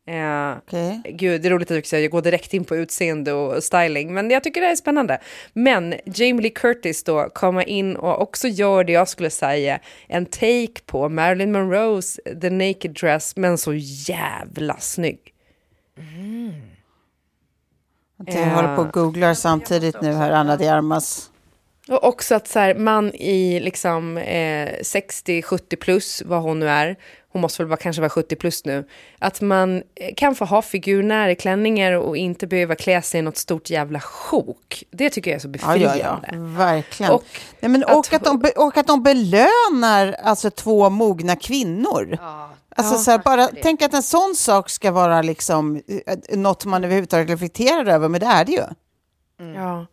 [0.07, 1.03] Eh, Okej.
[1.05, 4.15] Gud, det är roligt att jag, säger, jag går direkt in på utseende och styling,
[4.15, 5.19] men jag tycker det är spännande.
[5.53, 10.27] Men Jamie Lee Curtis då kommer in och också gör det jag skulle säga, en
[10.27, 15.19] take på Marilyn Monroes The Naked Dress, men så jävla snygg.
[18.27, 21.31] Jag håller på och googlar samtidigt nu här, Anna de Armas.
[21.89, 26.97] Och också att så här, man i liksom eh, 60-70 plus, vad hon nu är,
[27.33, 30.63] hon måste väl vara, kanske vara 70 plus nu, att man eh, kan få ha
[30.63, 34.85] figurnära klänningar och inte behöva klä sig i något stort jävla sjok.
[34.91, 35.99] Det tycker jag är så Ja, befriande.
[35.99, 37.13] ja, ja, verkligen.
[37.13, 37.25] Och
[37.61, 42.19] Nej, men, att- och, att de, och att de belönar alltså, två mogna kvinnor.
[42.77, 46.85] Alltså, så här, bara, tänk att en sån sak ska vara liksom, eh, något man
[46.85, 48.63] överhuvudtaget reflekterar över, men det är det ju.
[49.55, 49.87] Ja.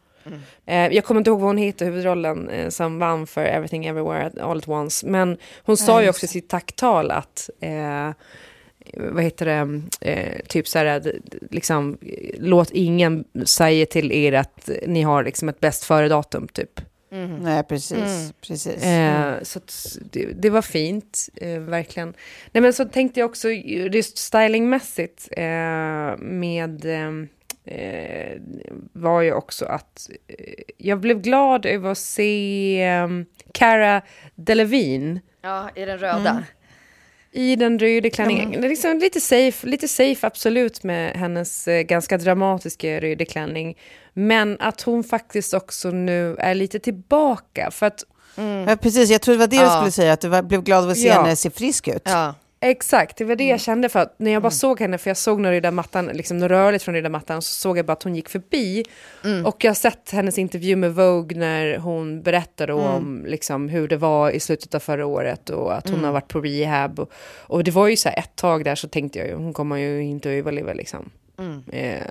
[0.65, 4.31] Eh, jag kommer inte ihåg vad hon heter, huvudrollen eh, som vann för Everything Everywhere
[4.41, 5.07] All At Once.
[5.07, 8.11] Men hon sa ju också i sitt tacktal att, eh,
[8.97, 11.13] vad heter det, eh, typ så här,
[11.51, 11.97] liksom,
[12.37, 16.81] låt ingen säga till er att ni har liksom ett bäst före-datum, typ.
[17.41, 18.33] Nej, precis.
[18.41, 18.83] precis.
[18.83, 19.59] Eh, så
[20.11, 22.13] det, det var fint, eh, verkligen.
[22.51, 26.85] Nej, men så tänkte jag också just stylingmässigt eh, med
[27.65, 28.41] eh,
[28.93, 30.35] var ju också att eh,
[30.77, 33.07] jag blev glad över att se eh,
[33.53, 34.01] Cara
[34.35, 36.43] Delevingne Ja, i den röda.
[37.31, 38.51] i den röda klänningen.
[38.51, 43.77] Det är liksom lite, safe, lite safe absolut med hennes eh, ganska dramatiska röda klänning.
[44.13, 47.71] Men att hon faktiskt också nu är lite tillbaka.
[47.71, 48.03] För att
[48.67, 49.75] Ja, precis, jag tror det var det du Ja.
[49.77, 51.21] skulle säga, att du var, blev glad av att se Ja.
[51.21, 52.01] henne se frisk ut.
[52.05, 52.35] Ja.
[52.63, 55.17] Exakt, det var det jag kände för att när jag bara såg henne, för jag
[55.17, 58.29] såg några röda mattan, liksom rörligt från mattan, så såg jag bara att hon gick
[58.29, 58.83] förbi.
[59.45, 63.97] Och jag har sett hennes intervju med Vogue när hon berättade om liksom, hur det
[63.97, 66.99] var i slutet av förra året och att hon har varit på rehab.
[66.99, 69.53] Och, och det var ju så här ett tag där så tänkte jag ju, hon
[69.53, 71.09] kommer ju inte att överleva liksom.
[71.71, 72.01] Eh,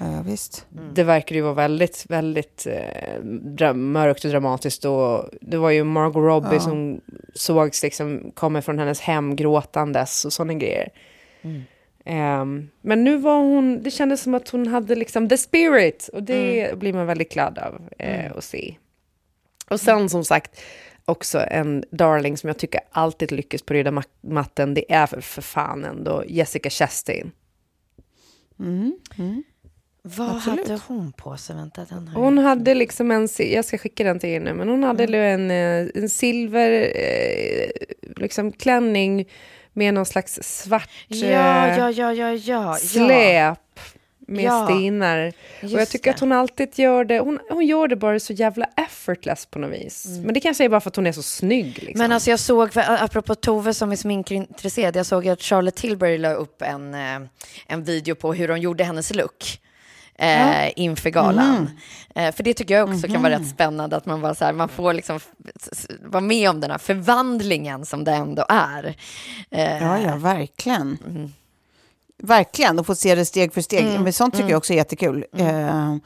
[0.00, 0.66] Ja, visst.
[0.94, 4.84] det verkar ju vara väldigt, väldigt eh, mörkt och dramatiskt.
[4.84, 7.00] Och det var ju Margot Robbie som
[7.34, 10.88] sågs liksom komma från hennes hem gråtandes och sådana grejer.
[12.04, 16.22] Ehm, men nu var hon, det kändes som att hon hade liksom the spirit och
[16.22, 18.74] det blir man väldigt glad av eh, att se.
[19.70, 20.60] Och sen som sagt,
[21.04, 25.20] också en darling som jag tycker alltid lyckas på röda ma- matten, det är för,
[25.20, 27.32] för fan ändå Jessica Chastain.
[30.04, 31.56] Vad hade hon på sig?
[31.56, 34.68] Vänta, den har Hon hade liksom en, jag ska skicka den till er nu, men
[34.68, 37.70] hon hade en, eh, en silver eh,
[38.16, 39.28] liksom klänning
[39.72, 41.26] med någon slags svart Ja,
[41.68, 42.74] eh, ja, ja, ja, ja.
[42.74, 43.58] släp
[44.18, 45.32] med Ja, stenar.
[45.62, 46.14] Och jag tycker det.
[46.14, 49.72] att hon alltid gör det, hon, hon gör det bara så jävla effortless på något
[49.72, 50.06] vis.
[50.24, 51.66] Men det kanske är bara för att hon är så snygg.
[51.66, 51.86] Liksom.
[51.88, 51.98] Mm.
[51.98, 56.18] Men alltså jag såg, för- apropå Tove som är sminkintresserad, jag såg att Charlotte Tilbury
[56.18, 56.94] la upp en,
[57.66, 59.58] en video på hur de gjorde hennes look.
[60.22, 61.70] Eh, inför galan.
[62.14, 64.52] Eh, för det tycker jag också kan vara rätt spännande, att man, bara så här,
[64.52, 65.20] man får liksom
[66.00, 68.96] vara med om den här förvandlingen som det ändå är.
[69.50, 70.98] Eh, Ja, ja, verkligen.
[72.22, 74.00] Verkligen, och få se det steg för steg.
[74.00, 75.24] Men sånt tycker jag också är jättekul.
[75.36, 75.96] Eh,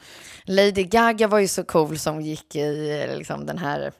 [0.43, 3.91] Lady Gaga var ju så cool som gick i liksom, den här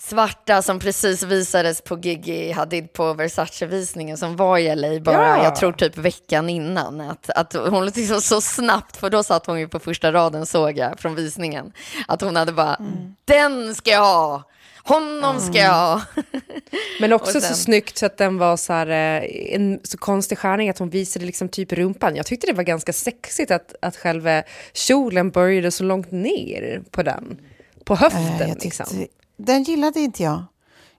[0.00, 5.44] svarta som precis visades på Gigi Hadid på Versace-visningen som var i LA bara, Ja.
[5.44, 7.00] jag tror typ veckan innan.
[7.00, 10.78] Att, att hon liksom så snabbt, för då satt hon ju på första raden såg
[10.78, 11.72] jag från visningen,
[12.08, 12.78] att hon hade bara,
[13.24, 14.42] den ska jag ha,
[14.84, 16.02] honom ska jag ha.
[17.00, 20.38] Men också sen- så snyggt så att den var så här, eh, en så konstig
[20.38, 22.16] skärning att hon visade liksom typ rumpan.
[22.16, 27.02] Jag tyckte det var ganska sexigt att, att själva kjolen började så långt ner på
[27.02, 27.40] den.
[27.84, 28.86] På höften eh, jag liksom.
[29.44, 30.42] Den gillade inte jag.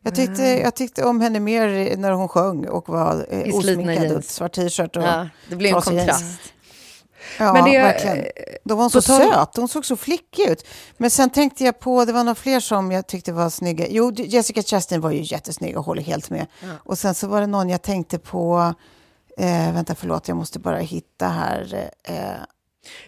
[0.04, 4.23] Jag tyckte, jag tyckte om henne mer när hon sjöng och var eh, osminkad och
[4.23, 4.95] svart t-shirt.
[4.97, 6.08] Och Ja, det blir en trasig jeans.
[6.10, 6.39] kontrast.
[7.39, 8.25] Ja, Men det- verkligen.
[8.63, 10.65] Då var hon så tal- söt, hon såg så flickig ut.
[10.97, 13.86] Men sen tänkte jag på, det var några fler som jag tyckte var snygga.
[13.89, 16.45] Jo, Jessica Chastain var ju jättesnygg och håller helt med.
[16.84, 18.73] Och sen så var det någon jag tänkte på,
[19.38, 21.89] eh, vänta förlåt, jag måste bara hitta här.
[22.04, 22.15] Eh,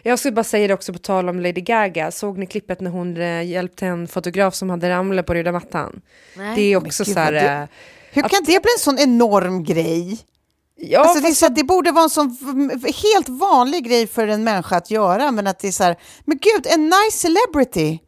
[0.02, 2.10] Jag skulle bara säga det också på tal om Lady Gaga.
[2.10, 6.00] Såg ni klippet när hon eh, hjälpte en fotograf som hade ramlat på röda mattan?
[6.36, 6.56] Nej.
[6.56, 7.32] Det är också så här...
[7.32, 7.64] det- eh,
[8.12, 10.18] hur kan det bli en sån enorm grej?
[10.76, 12.36] Ja, alltså, det, är så, att det borde vara en sån
[13.02, 16.38] helt vanlig grej för en människa att göra, men att det är så här, men
[16.38, 17.98] gud, en nice celebrity.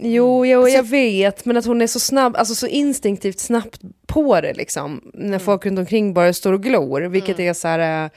[0.00, 3.80] Jo, jo Alltså- jag vet, men att hon är så snabb, alltså så instinktivt snabbt
[4.06, 5.00] på det liksom.
[5.14, 5.40] När Mm.
[5.40, 8.04] folk runt omkring bara står och glor, vilket är så här...
[8.04, 8.10] eh,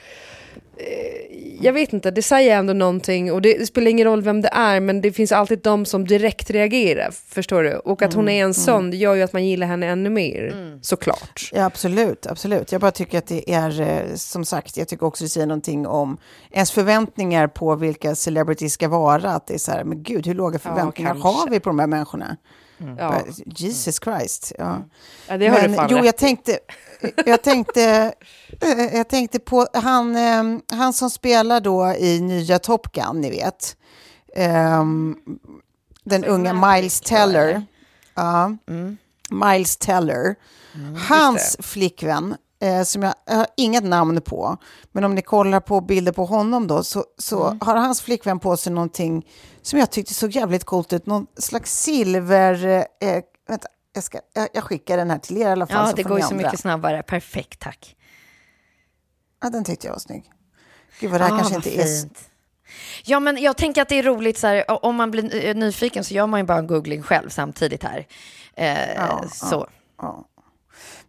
[1.62, 4.50] jag vet inte, det säger ändå någonting och det, det spelar ingen roll vem det
[4.54, 7.76] är men det finns alltid de som direkt reagerar, förstår du?
[7.76, 10.10] Och att Mm, hon är en sån, det gör ju att man gillar henne ännu
[10.10, 11.50] mer, såklart.
[11.54, 12.72] Ja, absolut, absolut.
[12.72, 15.88] Jag bara tycker att det är, eh, som sagt, jag tycker också det säger någonting
[15.88, 16.18] om
[16.52, 19.30] ens förväntningar på vilka celebrities ska vara.
[19.32, 21.30] Att det är så här, men gud, hur låga förväntningar kanske.
[21.30, 22.38] har vi på de här människorna?
[22.78, 22.86] Ja.
[22.96, 24.54] Bara, Jesus Christ.
[24.58, 24.78] Ja.
[25.28, 26.60] Ja, det har du Men, fan jo, jag tänkte,
[27.26, 28.14] jag tänkte,
[28.62, 33.30] eh, jag tänkte på han, eh, han som spelar då i nya Top Gun, ni
[33.30, 33.78] vet.
[34.36, 35.16] Ehm,
[36.04, 37.66] den unga Miles Teller.
[38.16, 38.58] Ja,
[39.30, 40.36] Miles Teller.
[41.10, 44.58] Hans flickvän, eh, som jag, jag har inget namn på,
[44.92, 48.58] men om ni kollar på bilder på honom då, så, så har hans flickvän på
[48.58, 49.26] sig någonting
[49.62, 51.06] som jag tyckte såg jävligt coolt ut.
[51.06, 52.66] Någon slags silver...
[53.02, 55.88] Eh, vänta, jag, ska, jag, jag skickar den här till er i alla fall.
[55.88, 57.04] Ja, det går ju så mycket snabbare.
[57.04, 57.96] Perfekt, tack.
[59.42, 60.32] Ja, den tyckte jag var snygg.
[61.00, 61.84] Gud, vad det här Ah, kanske inte är...
[62.02, 62.30] fint.
[63.06, 66.04] Ja, men jag tänker att det är roligt, så här, om man blir eh, nyfiken
[66.04, 68.08] så gör man ju bara en googling själv samtidigt här.
[68.54, 69.68] Eh, Ja, så.
[70.02, 70.26] Ja.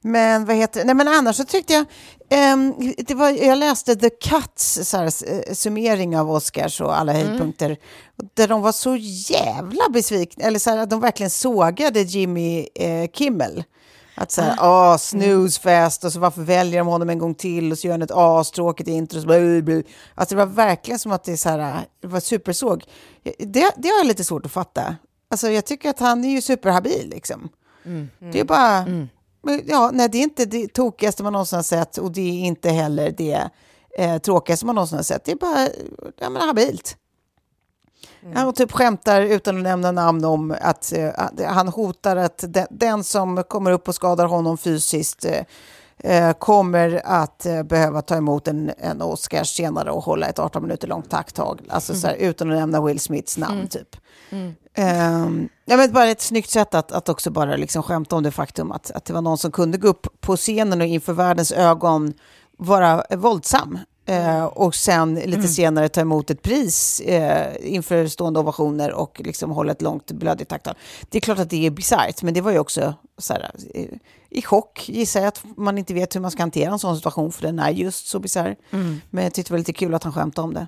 [0.00, 1.86] Men vad heter Nej, men annars så tyckte jag...
[2.30, 7.12] ehm, det var, jag läste The Cuts så här, eh, summering av Oscars och alla
[7.12, 7.76] höjdpunkter.
[8.34, 8.96] Där de var så
[9.30, 10.44] jävla besvikna.
[10.44, 13.64] Eller så här, att de verkligen sågade Jimmy eh, Kimmel.
[14.14, 17.72] Att så här, åh, snooze fest och så varför väljer de honom en gång till
[17.72, 19.20] och så gör han ett astråkigt intro.
[19.20, 19.82] Så
[20.14, 22.84] alltså det var verkligen som att det, så här, det var supersåg.
[23.38, 24.96] Det, det har jag lite svårt att fatta.
[25.30, 27.48] Alltså jag tycker att han är ju superhabil liksom.
[28.32, 28.84] Det är bara...
[28.86, 29.08] Men
[29.66, 32.70] Ja, nej, det är inte det tokigaste man någonsin har sett och det är inte
[32.70, 33.48] heller det
[33.98, 35.24] eh, tråkigaste man någonsin har sett.
[35.24, 35.68] Det är bara
[36.20, 36.96] ja, men habilt.
[38.34, 41.10] Han typ skämtar utan att nämna namn om att, eh,
[41.46, 45.44] han hotar att den, den som kommer upp och skadar honom fysiskt eh,
[46.38, 50.88] kommer att eh, behöva ta emot en, en Oscars senare och hålla ett 18 minuter
[50.88, 51.60] långt tacktag.
[51.68, 53.96] Alltså så här, utan att nämna Will Smiths namn typ.
[54.78, 58.30] Um, ja, men bara ett snyggt sätt att, att också bara liksom skämta om det
[58.30, 61.52] faktum att, att det var någon som kunde gå upp på scenen och inför världens
[61.52, 62.12] ögon
[62.58, 63.78] vara våldsam.
[64.08, 69.50] Eh, och sen lite senare ta emot ett pris eh, inför stående ovationer och liksom
[69.50, 70.74] hålla ett långt blödigt tacktal.
[71.08, 73.84] Det är klart att det är bisarrt, men det var ju också så här, eh,
[74.30, 77.32] i chock gissar jag att man inte vet hur man ska hantera en sån situation,
[77.32, 78.56] för den är just så bisarr.
[79.10, 80.66] Men jag tyckte det var lite kul att han skämtade om det.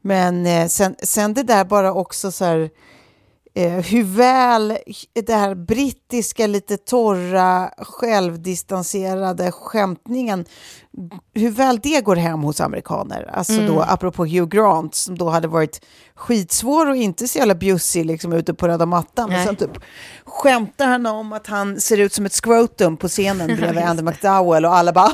[0.00, 2.70] Men eh, sen, sen det där bara också så här,
[3.58, 4.78] eh, hur väl
[5.26, 10.44] det här brittiska, lite torra, självdistanserade skämtningen,
[11.34, 13.30] hur väl det går hem hos amerikaner.
[13.32, 15.84] Alltså då, apropå Hugh Grant, som då hade varit
[16.14, 19.30] skitsvår och inte så jävla bjussig liksom ute på röda mattan.
[19.30, 19.78] Men sen typ
[20.24, 24.64] skämtar han om att han ser ut som ett scrotum på scenen bredvid Andy McDowell
[24.64, 25.12] och alla bara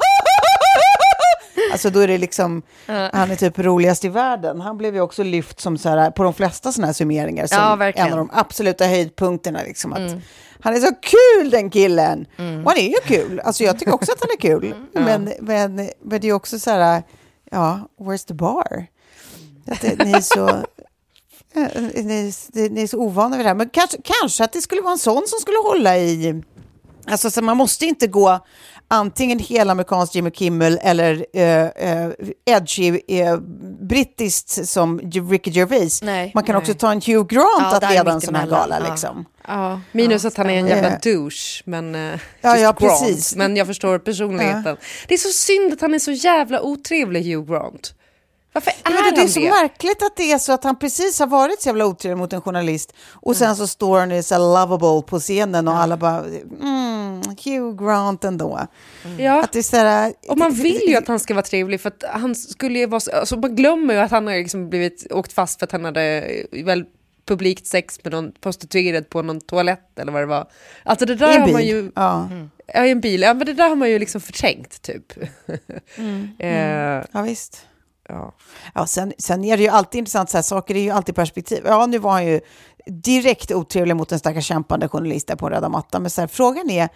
[1.72, 4.61] Alltså då är det liksom, han är typ roligast i världen.
[4.61, 7.59] Han blev ju också lyft som så här, på de flesta sådana här summeringar som
[7.59, 7.76] Ja,
[8.07, 9.62] en av de absoluta höjdpunkterna.
[9.62, 10.00] Liksom, att
[10.61, 12.26] Han är så kul den killen!
[12.36, 14.74] Och han är ju kul, alltså jag tycker också att han är kul.
[14.92, 17.02] Men, men, men det är också så här,
[17.50, 18.86] ja, where's the bar?
[19.70, 20.48] Att ni är så...
[21.55, 23.55] eh, Ni, är- ni är så ovana vid det här.
[23.55, 26.42] Men kanske, kanske att det skulle vara en sån som skulle hålla i...
[27.07, 28.46] Alltså så man måste inte gå
[28.95, 32.11] antingen helamerikansk Jimmy Kimmel eller eh, eh,
[32.45, 33.36] edgy eh,
[33.80, 36.03] brittiskt som Ricky Gervais.
[36.03, 36.30] Nej.
[36.34, 36.61] man kan Nej.
[36.61, 38.80] också ta en Hugh Grant Ja, att leda en sån här gala.
[38.84, 38.90] ja.
[38.90, 39.24] Liksom.
[39.49, 40.99] Ja, minus att han är en jävla Ja.
[41.12, 41.62] douche.
[41.64, 42.01] Men, eh,
[42.40, 42.78] Ja, ja, Grant.
[42.78, 43.36] precis.
[43.36, 44.76] men jag förstår personligheten.
[45.09, 47.95] Det är så synd att han är så jävla otrevlig, Hugh Grant.
[48.55, 49.50] Varför är men han det, är så det?
[49.50, 52.40] märkligt att det är så att han precis har varit så jävla otrevlig mot en
[52.40, 56.24] journalist och sen så står han och är så lovable på scenen och alla bara
[56.61, 58.61] mm, Hugh Grant ändå.
[59.18, 59.44] Ja.
[59.44, 61.88] Att det är så här, Och man vill ju att han ska vara trevlig för
[61.88, 65.12] att han skulle ju vara så, alltså man glömmer ju att han har liksom blivit
[65.12, 66.84] åkt fast för att han hade väl
[67.26, 70.48] publikt sex med någon prostituerad på någon toalett eller vad det var.
[70.82, 71.90] Alltså det där I en har man ju...
[71.94, 72.28] Ja.
[72.66, 73.22] Ja, i en bil.
[73.22, 75.12] Ja, men det där har man ju liksom förträngt typ.
[76.38, 76.50] eh,
[77.12, 77.66] ja, visst.
[78.09, 78.34] Ja.
[78.74, 81.62] Ja, sen, sen är det ju alltid intressant, så här, saker är ju alltid perspektiv.
[81.66, 82.40] Ja, nu var han ju
[82.86, 86.02] direkt otrevlig mot en stackars kämpande journalist där på röda mattan.
[86.02, 86.88] Men så här, frågan är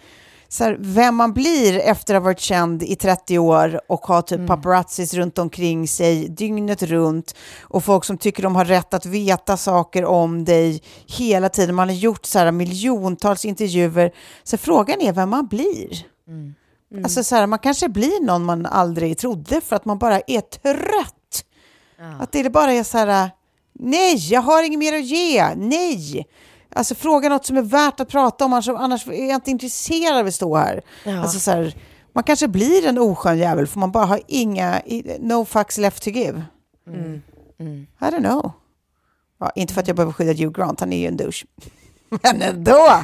[0.51, 4.21] så här, vem man blir efter att ha varit känd i 30 år och ha
[4.21, 9.05] typ paparazzis runt omkring sig dygnet runt och folk som tycker de har rätt att
[9.05, 11.75] veta saker om dig hela tiden.
[11.75, 14.11] Man har gjort så här miljontals intervjuer.
[14.43, 16.05] Så frågan är vem man blir.
[17.03, 20.41] Alltså så här, man kanske blir någon man aldrig trodde för att man bara är
[20.41, 21.45] trött.
[22.19, 23.29] Att det bara är så här,
[23.73, 26.27] nej, jag har inget mer att ge, nej.
[26.75, 30.27] Alltså fråga något som är värt att prata om, annars, är jag inte intresserad av
[30.27, 30.81] att stå här.
[31.05, 31.75] Alltså så här,
[32.13, 34.81] man kanske blir en oskön jävel för man bara har inga,
[35.19, 36.43] no fucks left to give.
[38.01, 38.51] I don't know.
[39.39, 41.45] Ja, inte för att jag behöver skydda Hugh Grant, han är ju en douche.
[42.23, 43.03] Men ändå!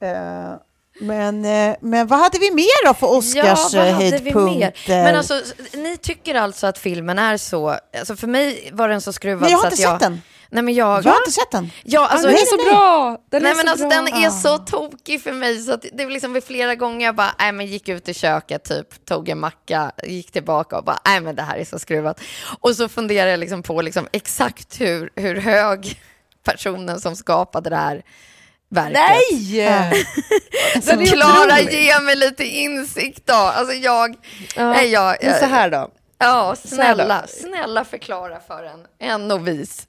[0.00, 0.52] Eh,
[1.00, 4.72] men, eh, men vad hade vi mer då för Oscars ja, eh, höjdpunkter?
[4.86, 5.42] Men alltså,
[5.72, 7.76] ni tycker alltså att filmen är så...
[7.98, 9.92] Alltså för mig var den så skruvad Men jag har så inte att jag...
[9.92, 10.22] sett den.
[10.50, 11.04] Nej, men jag...
[11.04, 11.70] Jag har inte sett den.
[11.84, 12.66] Ja, alltså, den är så nej.
[12.66, 13.18] bra!
[13.30, 13.96] Den Nej är men så alltså bra.
[13.96, 17.14] den är så tokig för mig så att det var liksom vid flera gånger jag
[17.14, 20.98] bara, nej men gick ut i köket typ, tog en macka, gick tillbaka och bara,
[21.04, 22.20] nej men det här är så skruvat.
[22.60, 26.00] Och så funderar jag liksom på liksom exakt hur, hur hög
[26.44, 28.02] personen som skapade det här
[28.70, 28.98] verket.
[29.20, 30.06] Nej!
[30.82, 33.34] Så Klara, ge mig lite insikt då.
[33.34, 34.16] Alltså jag,
[34.56, 35.90] Ja, nej jag, men så här då.
[36.18, 39.86] Ja, snälla, snälla förklara för en, en novis.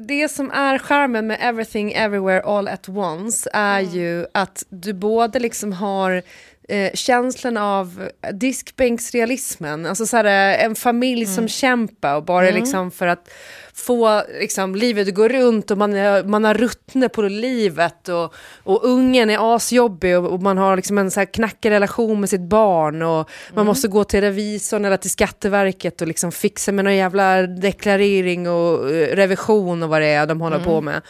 [0.00, 3.92] Det som är charmen med Everything Everywhere All At Once är Mm.
[3.94, 6.22] ju att du både liksom har
[6.68, 11.34] eh, känslan av diskbänksrealismen, alltså så här, eh, en familj Mm.
[11.34, 13.28] som kämpar och bara liksom för att
[13.76, 18.34] få liksom, livet att gå runt och man, är, man har ruttne på livet och,
[18.62, 22.30] och ungen är asjobbig och, och man har liksom en så här knackig relation med
[22.30, 26.84] sitt barn och man måste gå till revisorn eller till Skatteverket och liksom fixa med
[26.84, 31.02] någon jävla deklarering och eh, revision och vad det är de håller på med.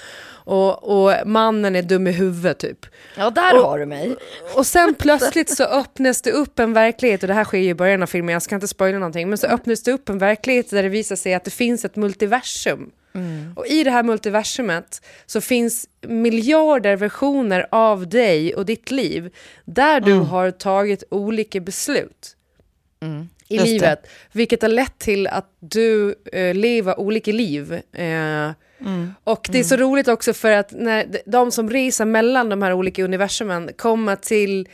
[0.47, 2.87] Och, och mannen är dum i huvudet typ.
[3.17, 4.17] Ja, där Och- har du mig.
[4.57, 7.75] Och sen plötsligt så öppnas det upp en verklighet, och det här sker ju i
[7.75, 10.71] början av filmen, jag ska inte spoila någonting, men så öppnas det upp en verklighet
[10.71, 12.91] där det visar sig att det finns ett multiversum.
[13.57, 19.31] Och i det här multiversumet så finns miljarder versioner av dig och ditt liv,
[19.65, 22.37] där du har tagit olika beslut
[23.49, 23.73] i Just det.
[23.73, 27.73] livet, vilket har lett till att du eh, lever olika liv.
[27.93, 28.51] Eh,
[29.25, 32.73] Och det är så roligt också för att när de som reser mellan de här
[32.73, 34.69] olika universumen kommer till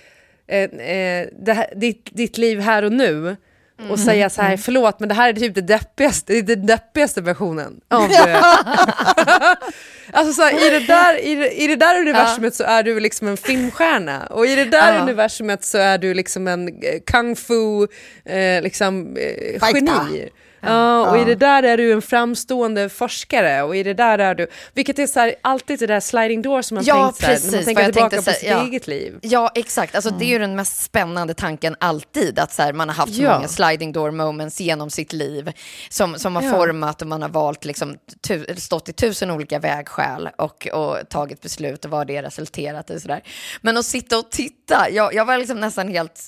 [0.46, 3.36] eh, eh, här, ditt, ditt liv här och nu
[3.78, 3.96] och Mm.
[3.96, 7.20] säga så här, förlåt men det här är typ det deppigaste, det är den deppigaste
[7.20, 8.40] versionen av det.
[10.12, 13.00] alltså så här, i, det där, i, det, i det där universumet så är du
[13.00, 15.02] liksom en filmstjärna och i det där Ja.
[15.02, 17.82] universumet så är du liksom en eh, kung fu
[18.24, 20.28] eh, liksom, eh, geni.
[20.62, 24.34] Ja, och i det där är du en framstående forskare och i det där är
[24.34, 27.28] du, vilket är så här, alltid det där sliding door som man Ja, tänkt här,
[27.28, 28.64] när man precis, tänker tillbaka tänkte på sitt ja.
[28.66, 29.18] eget liv.
[29.22, 29.94] Ja, exakt.
[29.94, 33.14] Alltså, Det är ju den mest spännande tanken alltid, att så här, man har haft
[33.14, 33.34] så Ja.
[33.34, 35.52] många sliding door moments genom sitt liv
[35.88, 36.50] som, som har Ja.
[36.50, 37.96] format och man har valt, liksom,
[38.26, 43.00] tu, stått i tusen olika vägskäl och, och tagit beslut och vad det resulterat i.
[43.00, 43.22] Sådär.
[43.60, 46.20] Men att sitta och titta, jag, jag var liksom nästan helt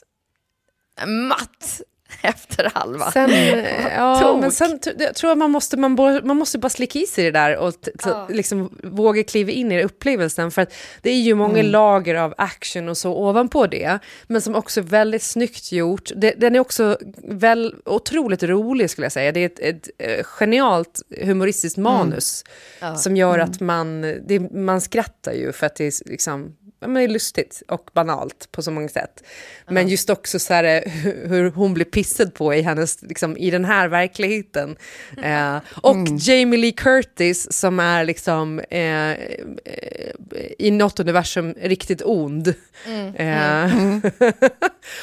[1.06, 1.80] matt
[2.22, 3.10] efter halva.
[3.10, 3.30] Sen,
[3.96, 4.40] ja, Tok.
[4.40, 5.94] men sen jag tror jag man måste, man,
[6.24, 9.82] man måste bara slicka i sig det där och t- liksom våga kliva in i
[9.82, 10.50] upplevelsen.
[10.50, 14.54] För att det är ju många lager av action och så ovanpå det, men som
[14.54, 16.10] också är väldigt snyggt gjort.
[16.16, 19.32] Det, den är också väl, otroligt rolig skulle jag säga.
[19.32, 22.44] Det är ett, ett, eh, genialt humoristiskt manus
[22.96, 26.94] som gör att man, det, man skrattar ju för att det är liksom ja, men
[26.94, 29.24] det är lustigt och banalt på så många sätt.
[29.68, 30.82] Men just också så här,
[31.28, 34.76] hur, hon blir pissad på i, hennes, liksom, i den här verkligheten.
[35.24, 39.16] Eh, och Jamie Lee Curtis som är liksom eh, eh,
[40.58, 42.54] i något universum riktigt ond.
[43.16, 43.64] Eh,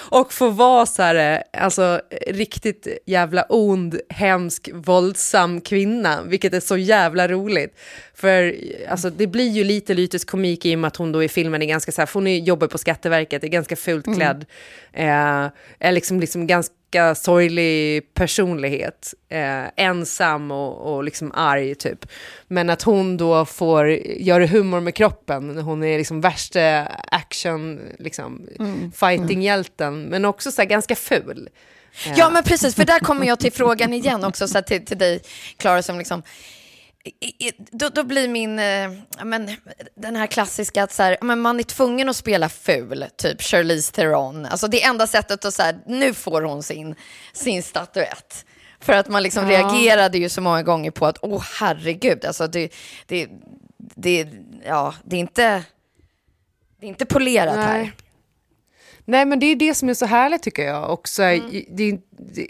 [0.09, 6.59] och får vara så här, eh, alltså riktigt jävla ond, hemsk, våldsam kvinna, vilket är
[6.59, 7.77] så jävla roligt.
[8.13, 8.55] För
[8.89, 11.61] alltså, det blir ju lite lytisk komik i och med att hon då i filmen
[11.61, 14.45] är ganska så här, för hon är, jobbar på Skatteverket, är ganska fult klädd,
[14.93, 15.47] eh,
[15.79, 22.05] är liksom, liksom ganska sorglig personlighet, eh, ensam och, och liksom arg typ.
[22.47, 28.47] Men att hon då får göra humor med kroppen, hon är liksom värsta action, liksom,
[28.95, 31.49] fighting-hjälten, men också så här ganska ful.
[32.15, 34.97] Ja, men precis, för där kommer jag till frågan igen också, så här, till, till
[34.97, 35.21] dig,
[35.57, 36.23] Klara, som liksom...
[37.71, 38.57] Då, då blir min,
[39.17, 39.55] ja, men,
[39.95, 43.41] den här klassiska att så här, ja, men man är tvungen att spela ful, typ
[43.41, 44.45] Charlize Theron.
[44.45, 46.95] Alltså det enda sättet att så här, nu får hon sin,
[47.33, 48.45] sin statyett.
[48.79, 52.73] För att man liksom reagerade ju så många gånger på att, åh herregud, alltså det,
[53.05, 53.27] det,
[53.77, 54.27] det,
[54.65, 55.63] ja, det är inte,
[56.79, 57.77] det är inte polerat här.
[57.77, 57.91] Nej.
[59.05, 60.89] Nej, men det är det som är så härligt tycker jag.
[60.89, 61.63] Också, Mm.
[61.69, 62.47] det, det,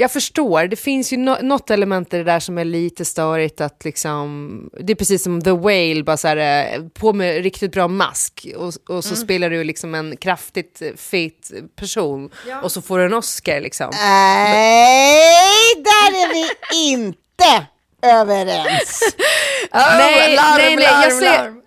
[0.00, 3.60] jag förstår, det finns ju no, något element i det där som är lite störigt.
[3.60, 6.36] Att liksom, det är precis som The Whale, bara så här,
[6.74, 10.90] eh, på med riktigt bra mask och, och så spelar du liksom en kraftigt eh,
[10.96, 12.30] fet person
[12.62, 13.60] och så får du en Oscar.
[13.60, 13.90] Liksom.
[13.92, 16.48] Nej, där är vi
[16.90, 17.66] inte
[18.02, 19.02] överens.
[19.72, 21.62] nej, larm, nej, nej, larm, jag säger, larm.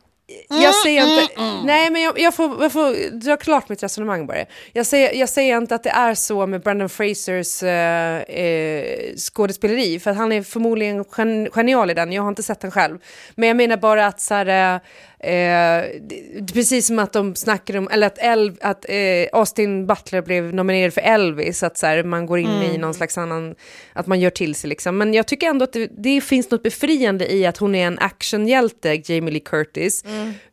[0.50, 4.38] Jag säger inte, nej men jag, jag, får, jag får dra klart mitt resonemang bara.
[4.74, 10.00] Jag säger, jag säger inte att det är så med Brendan Frasers eh, eh, skådespeleri,
[10.00, 12.98] för att han är förmodligen gen, genial i den, jag har inte sett den själv.
[13.36, 14.82] Men jag menar bara att så här, eh,
[15.24, 18.96] det- precis som att de snackar om, eller att, El, att eh,
[19.34, 23.18] Austin Butler blev nominerad för Elvis, att så här, man går in i någon slags
[23.18, 23.56] annan,
[23.94, 24.98] att man gör till sig liksom.
[24.98, 28.00] Men jag tycker ändå att det, det finns något befriande i att hon är en
[28.00, 30.04] actionhjälte, Jamie Lee Curtis,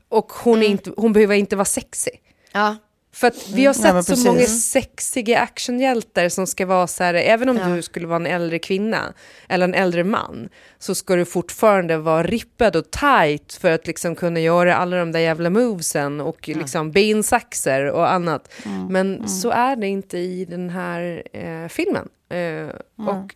[0.08, 2.20] och hon, är inte, hon behöver inte vara sexig.
[2.52, 2.76] Ja.
[3.20, 7.14] För att vi har sett Ja, så många sexiga actionhjältar som ska vara så här,
[7.14, 7.68] även om Ja.
[7.68, 9.14] du skulle vara en äldre kvinna
[9.48, 10.48] eller en äldre man,
[10.78, 15.12] så ska du fortfarande vara rippad och tight för att liksom kunna göra alla de
[15.12, 18.52] där jävla movesen och liksom bensaxer och annat.
[18.90, 22.08] Men så är det inte i den här eh, filmen.
[22.28, 22.68] Eh,
[23.08, 23.34] Och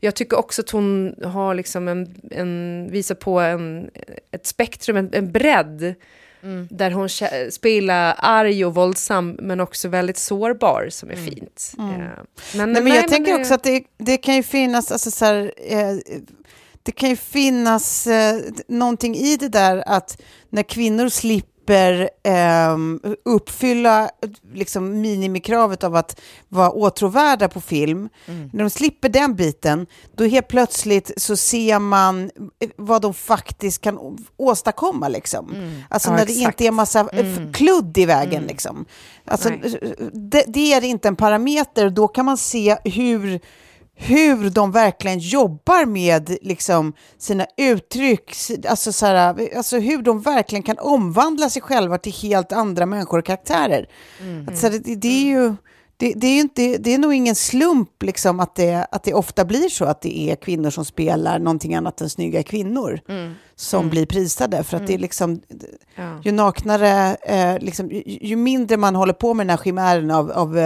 [0.00, 3.90] jag tycker också att hon har liksom en, en, visar på en,
[4.30, 5.94] ett spektrum, en, en bredd
[6.70, 7.08] där hon
[7.52, 11.72] spelar arg och våldsam men också väldigt sårbar som är fint.
[11.78, 11.84] Eh,
[12.56, 15.24] Men, Nej, men jag tänker det- också att det, det kan ju finnas, alltså så
[15.24, 15.96] här, eh,
[16.82, 20.20] det kan ju finnas eh, någonting i det där att
[20.50, 22.76] när kvinnor slipper eh,
[23.24, 24.10] uppfylla
[24.54, 28.08] liksom, minimikravet av att vara åtråvärda på film,
[28.52, 29.86] när de slipper den biten,
[30.16, 35.08] då helt plötsligt så ser man eh, vad de faktiskt kan åstadkomma.
[35.08, 35.54] Liksom.
[35.88, 36.60] Alltså Ja, när det exakt.
[36.60, 38.42] inte är massa eh, kludd i vägen.
[38.42, 38.84] Liksom.
[39.24, 39.94] Alltså, Nej.
[40.12, 43.40] det, det är inte en parameter, då kan man se hur,
[43.96, 48.34] hur de verkligen jobbar med liksom, sina uttryck,
[48.68, 53.18] alltså, så här, alltså hur de verkligen kan omvandla sig själva till helt andra människor
[53.18, 53.88] och karaktärer.
[54.48, 55.54] Alltså, det, det är ju...
[55.96, 59.44] det, det, är inte, det är nog ingen slump liksom att det, att det ofta
[59.44, 63.00] blir så att det är kvinnor som spelar någonting annat än snygga kvinnor
[63.56, 64.64] som blir prisade.
[64.64, 65.40] För att det är liksom,
[65.94, 66.20] Ja.
[66.24, 70.30] ju naknare, eh, liksom, ju, ju mindre man håller på med den här chimären av,
[70.30, 70.58] av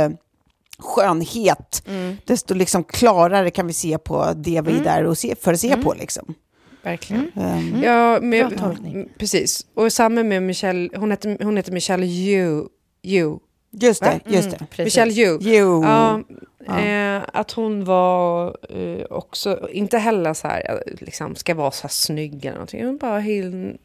[0.78, 1.82] skönhet,
[2.24, 5.60] desto liksom klarare kan vi se på det vi är där och se, för att
[5.60, 5.94] se på.
[5.94, 6.34] Liksom.
[6.82, 7.30] Verkligen.
[7.36, 8.94] Ehm, Ja, med, Bra tolkning.
[8.94, 9.66] mm, precis.
[9.74, 12.64] Och samma med Michelle, hon heter, hon heter Michelle Yu.
[13.02, 13.38] Yu.
[13.70, 14.32] Just det, Va?
[14.32, 14.84] just det.
[14.84, 15.38] Michelle Yu.
[15.40, 15.82] Jo.
[15.84, 16.20] Ja,
[16.66, 16.80] Ja.
[16.80, 21.82] Eh, att hon var eh, också, inte heller så här, eh, liksom, ska vara så
[21.82, 22.84] här snygg eller någonting.
[22.86, 23.80] Hon bara helt...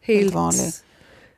[0.00, 0.72] Helt vanlig.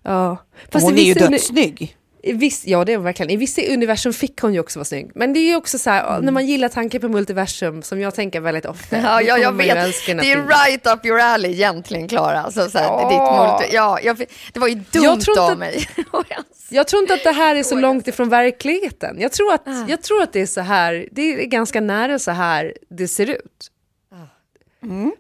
[0.03, 0.37] Ja.
[0.73, 1.97] hon i är ju dödssnygg.
[2.23, 3.31] I viss, ja, det är hon verkligen.
[3.31, 5.11] I vissa universum fick hon ju också vara snygg.
[5.15, 6.25] Men det är ju också så här, Mm.
[6.25, 8.97] när man gillar tanken på multiversum, som jag tänker väldigt ofta.
[8.99, 9.75] Ja, ja, jag vet.
[10.07, 12.43] Det är right up your alley egentligen, Klara.
[12.43, 13.09] Alltså, så här, Ja.
[13.09, 14.17] ditt multi- ja, jag,
[14.53, 15.87] det var ju dumt av mig.
[16.73, 19.17] Jag tror inte att det här är så långt ifrån verkligheten.
[19.21, 22.31] Jag tror att, jag tror att det är så här, det är ganska nära så
[22.31, 23.70] här det ser ut.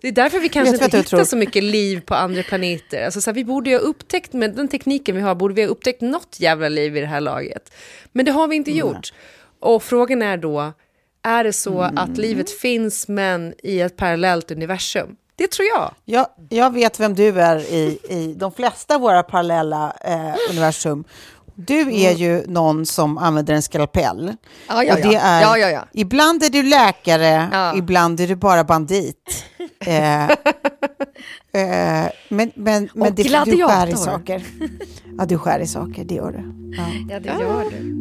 [0.00, 1.24] Det är därför vi kanske inte hittar tror?
[1.24, 3.04] så mycket liv på andra planeter.
[3.04, 5.62] Alltså så här, vi borde ju ha upptäckt, med den tekniken vi har, borde vi
[5.62, 7.72] ha upptäckt något jävla liv i det här laget.
[8.12, 9.12] Men det har vi inte gjort.
[9.60, 10.72] Och frågan är då,
[11.22, 15.16] är det så att livet finns men i ett parallellt universum?
[15.36, 15.94] Det tror jag.
[16.04, 21.04] Jag, jag vet vem du är i, i de flesta av våra parallella eh, universum.
[21.66, 24.34] Du är ju någon som använder en skalpell.
[24.68, 25.20] Ja, ja, Och det ja.
[25.20, 25.84] är, Ja, ja, ja.
[25.92, 27.76] Ibland är du läkare, Ja.
[27.76, 29.44] ibland är du bara bandit.
[29.86, 30.30] Eh, eh,
[31.52, 33.96] men men, men Och det, du skär i gladiator.
[33.96, 34.42] saker.
[35.18, 36.74] Ja, du skär i saker, det gör du.
[36.76, 36.82] Ja.
[37.08, 38.00] Ja, det gör du.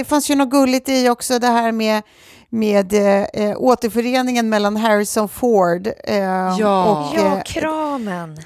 [0.00, 2.02] Det fanns ju något gulligt i också det här med,
[2.50, 2.92] med
[3.32, 6.16] eh, återföreningen mellan Harrison Ford eh,
[6.58, 6.84] Ja.
[6.84, 7.18] och...
[7.18, 8.38] Ja, eh, kramen.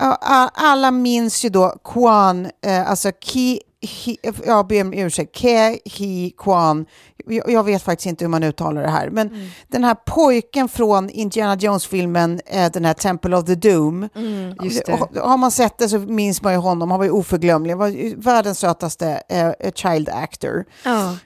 [0.00, 0.18] Ja,
[0.54, 4.16] alla minns ju då Kwan, eh, alltså Ki, hi,
[4.46, 6.86] jag ber om ursäkt, Ke Hi Kwan.
[7.26, 9.48] Jag, jag vet faktiskt inte hur man uttalar det här, men Mm.
[9.68, 14.08] den här pojken från Indiana Jones-filmen, eh, den här Temple of the Doom.
[14.14, 14.92] Mm, just det.
[14.92, 18.16] Och Har man sett det så minns man ju honom, han var ju oförglömlig, var
[18.22, 20.64] världens sötaste eh, child actor.
[20.84, 21.16] Ja.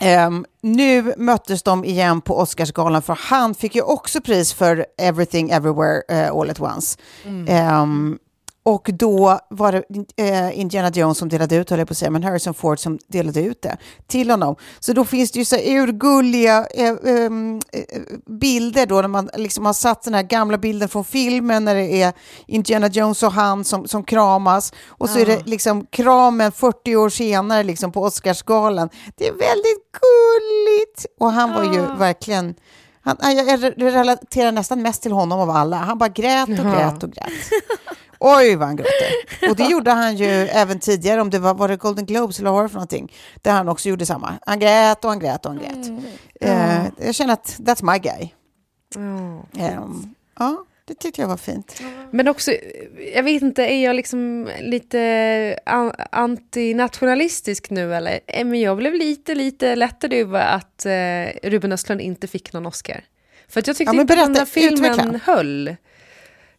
[0.00, 5.50] Ehm, nu möttes de igen på Oscarsgalan för han fick ju också pris för Everything
[5.50, 6.98] Everywhere eh, All at Once.
[7.48, 8.18] Ehm,
[8.66, 9.84] och då var det
[10.16, 12.98] eh, Indiana Jones som delade ut, höll jag på att säga, men Harrison Ford som
[13.08, 14.56] delade ut det till honom.
[14.80, 19.66] Så då finns det ju så urgulliga eh, ehm, eh, bilder då, när man liksom
[19.66, 22.12] har satt den här gamla bilden från filmen när det är
[22.46, 24.72] Indiana Jones och han som, som kramas.
[24.86, 28.88] Och så är det liksom kramen 40 år senare liksom på Oscarsgalan.
[29.16, 31.06] Det är väldigt gulligt!
[31.20, 32.54] Och han var ju verkligen...
[33.00, 35.76] Han, jag jag relaterar nästan mest till honom av alla.
[35.76, 37.32] Han bara grät och grät och grät.
[38.20, 39.12] Oj, vad han gråter.
[39.50, 42.50] Och det gjorde han ju även tidigare, om det var, var det Golden Globes eller
[42.50, 43.12] vad var det för någonting,
[43.42, 44.34] där han också gjorde samma.
[44.46, 46.02] Han grät och han grät och han grät.
[46.40, 48.28] Eh, jag känner att that's my guy.
[49.58, 50.64] Ehm, ja.
[50.88, 51.82] Det tyckte jag var fint.
[52.10, 52.52] Men också,
[53.14, 58.20] jag vet inte, är jag liksom lite an- antinationalistisk nu eller?
[58.26, 62.66] Eh, Men jag blev lite, lite lättad över att eh, Ruben Östlund inte fick någon
[62.66, 63.04] Oscar.
[63.48, 65.20] För jag tyckte Ja, inte den här filmen utveckla.
[65.24, 65.76] höll.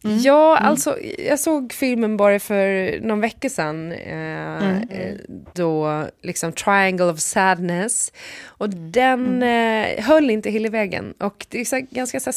[0.02, 3.92] Ja, alltså jag såg filmen bara för någon vecka sedan.
[3.92, 5.14] Eh, eh,
[5.54, 8.12] Då liksom Triangle of Sadness.
[8.46, 11.14] Och den eh, höll inte hela vägen.
[11.18, 12.32] Och det är så ganska så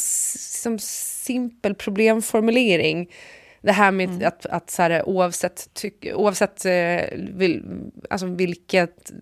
[0.60, 3.10] som simpel problemformulering.
[3.60, 7.62] Det här med att, att så här, oavsett, tyck, oavsett eh, vil,
[8.10, 9.12] alltså vilket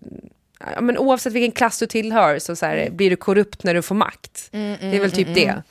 [0.75, 3.81] Ja, men oavsett vilken klass du tillhör så, så här, blir du korrupt när du
[3.81, 4.49] får makt.
[4.51, 5.63] det är väl typ det.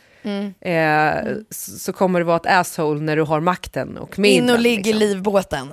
[0.60, 4.44] Eh, så, kommer du vara ett asshole när du har makten och medlen.
[4.44, 4.98] In och ligg i liksom.
[4.98, 5.72] livbåten.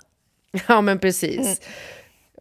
[0.67, 1.61] Ja men precis.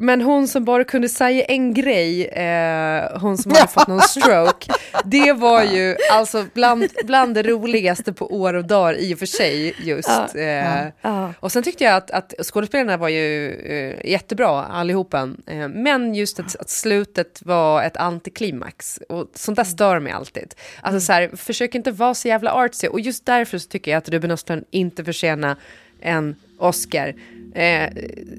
[0.01, 4.72] Men hon som bara kunde säga en grej, eh, hon som hade fått någon stroke,
[5.05, 9.26] det var ju alltså bland, bland det roligaste på år och dagar i och för
[9.26, 10.34] sig just.
[10.34, 11.30] Eh.
[11.40, 16.40] Och sen tyckte jag att, att skådespelarna var ju eh, jättebra allihopa, eh, men just
[16.40, 20.55] att, att slutet var ett antiklimax och sånt där stör mig alltid.
[20.80, 23.99] Alltså så här, försök inte vara så jävla artsy och just därför så tycker jag
[23.99, 25.57] att Ruben Östlund inte förtjänar
[26.01, 27.14] en Oscar.
[27.57, 27.88] Eh,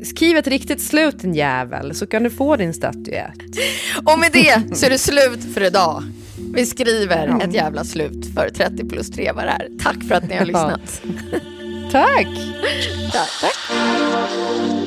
[0.03, 3.33] skriv ett riktigt slut en jävel så kan du få din statyett.
[4.05, 6.03] Och med det så är det slut för idag.
[6.53, 9.67] Vi skriver ett jävla slut för 30 plus 3 var här.
[9.83, 11.01] Tack för att ni har lyssnat.
[11.91, 12.27] Tack!
[13.11, 13.29] Tack.
[13.41, 14.86] tack.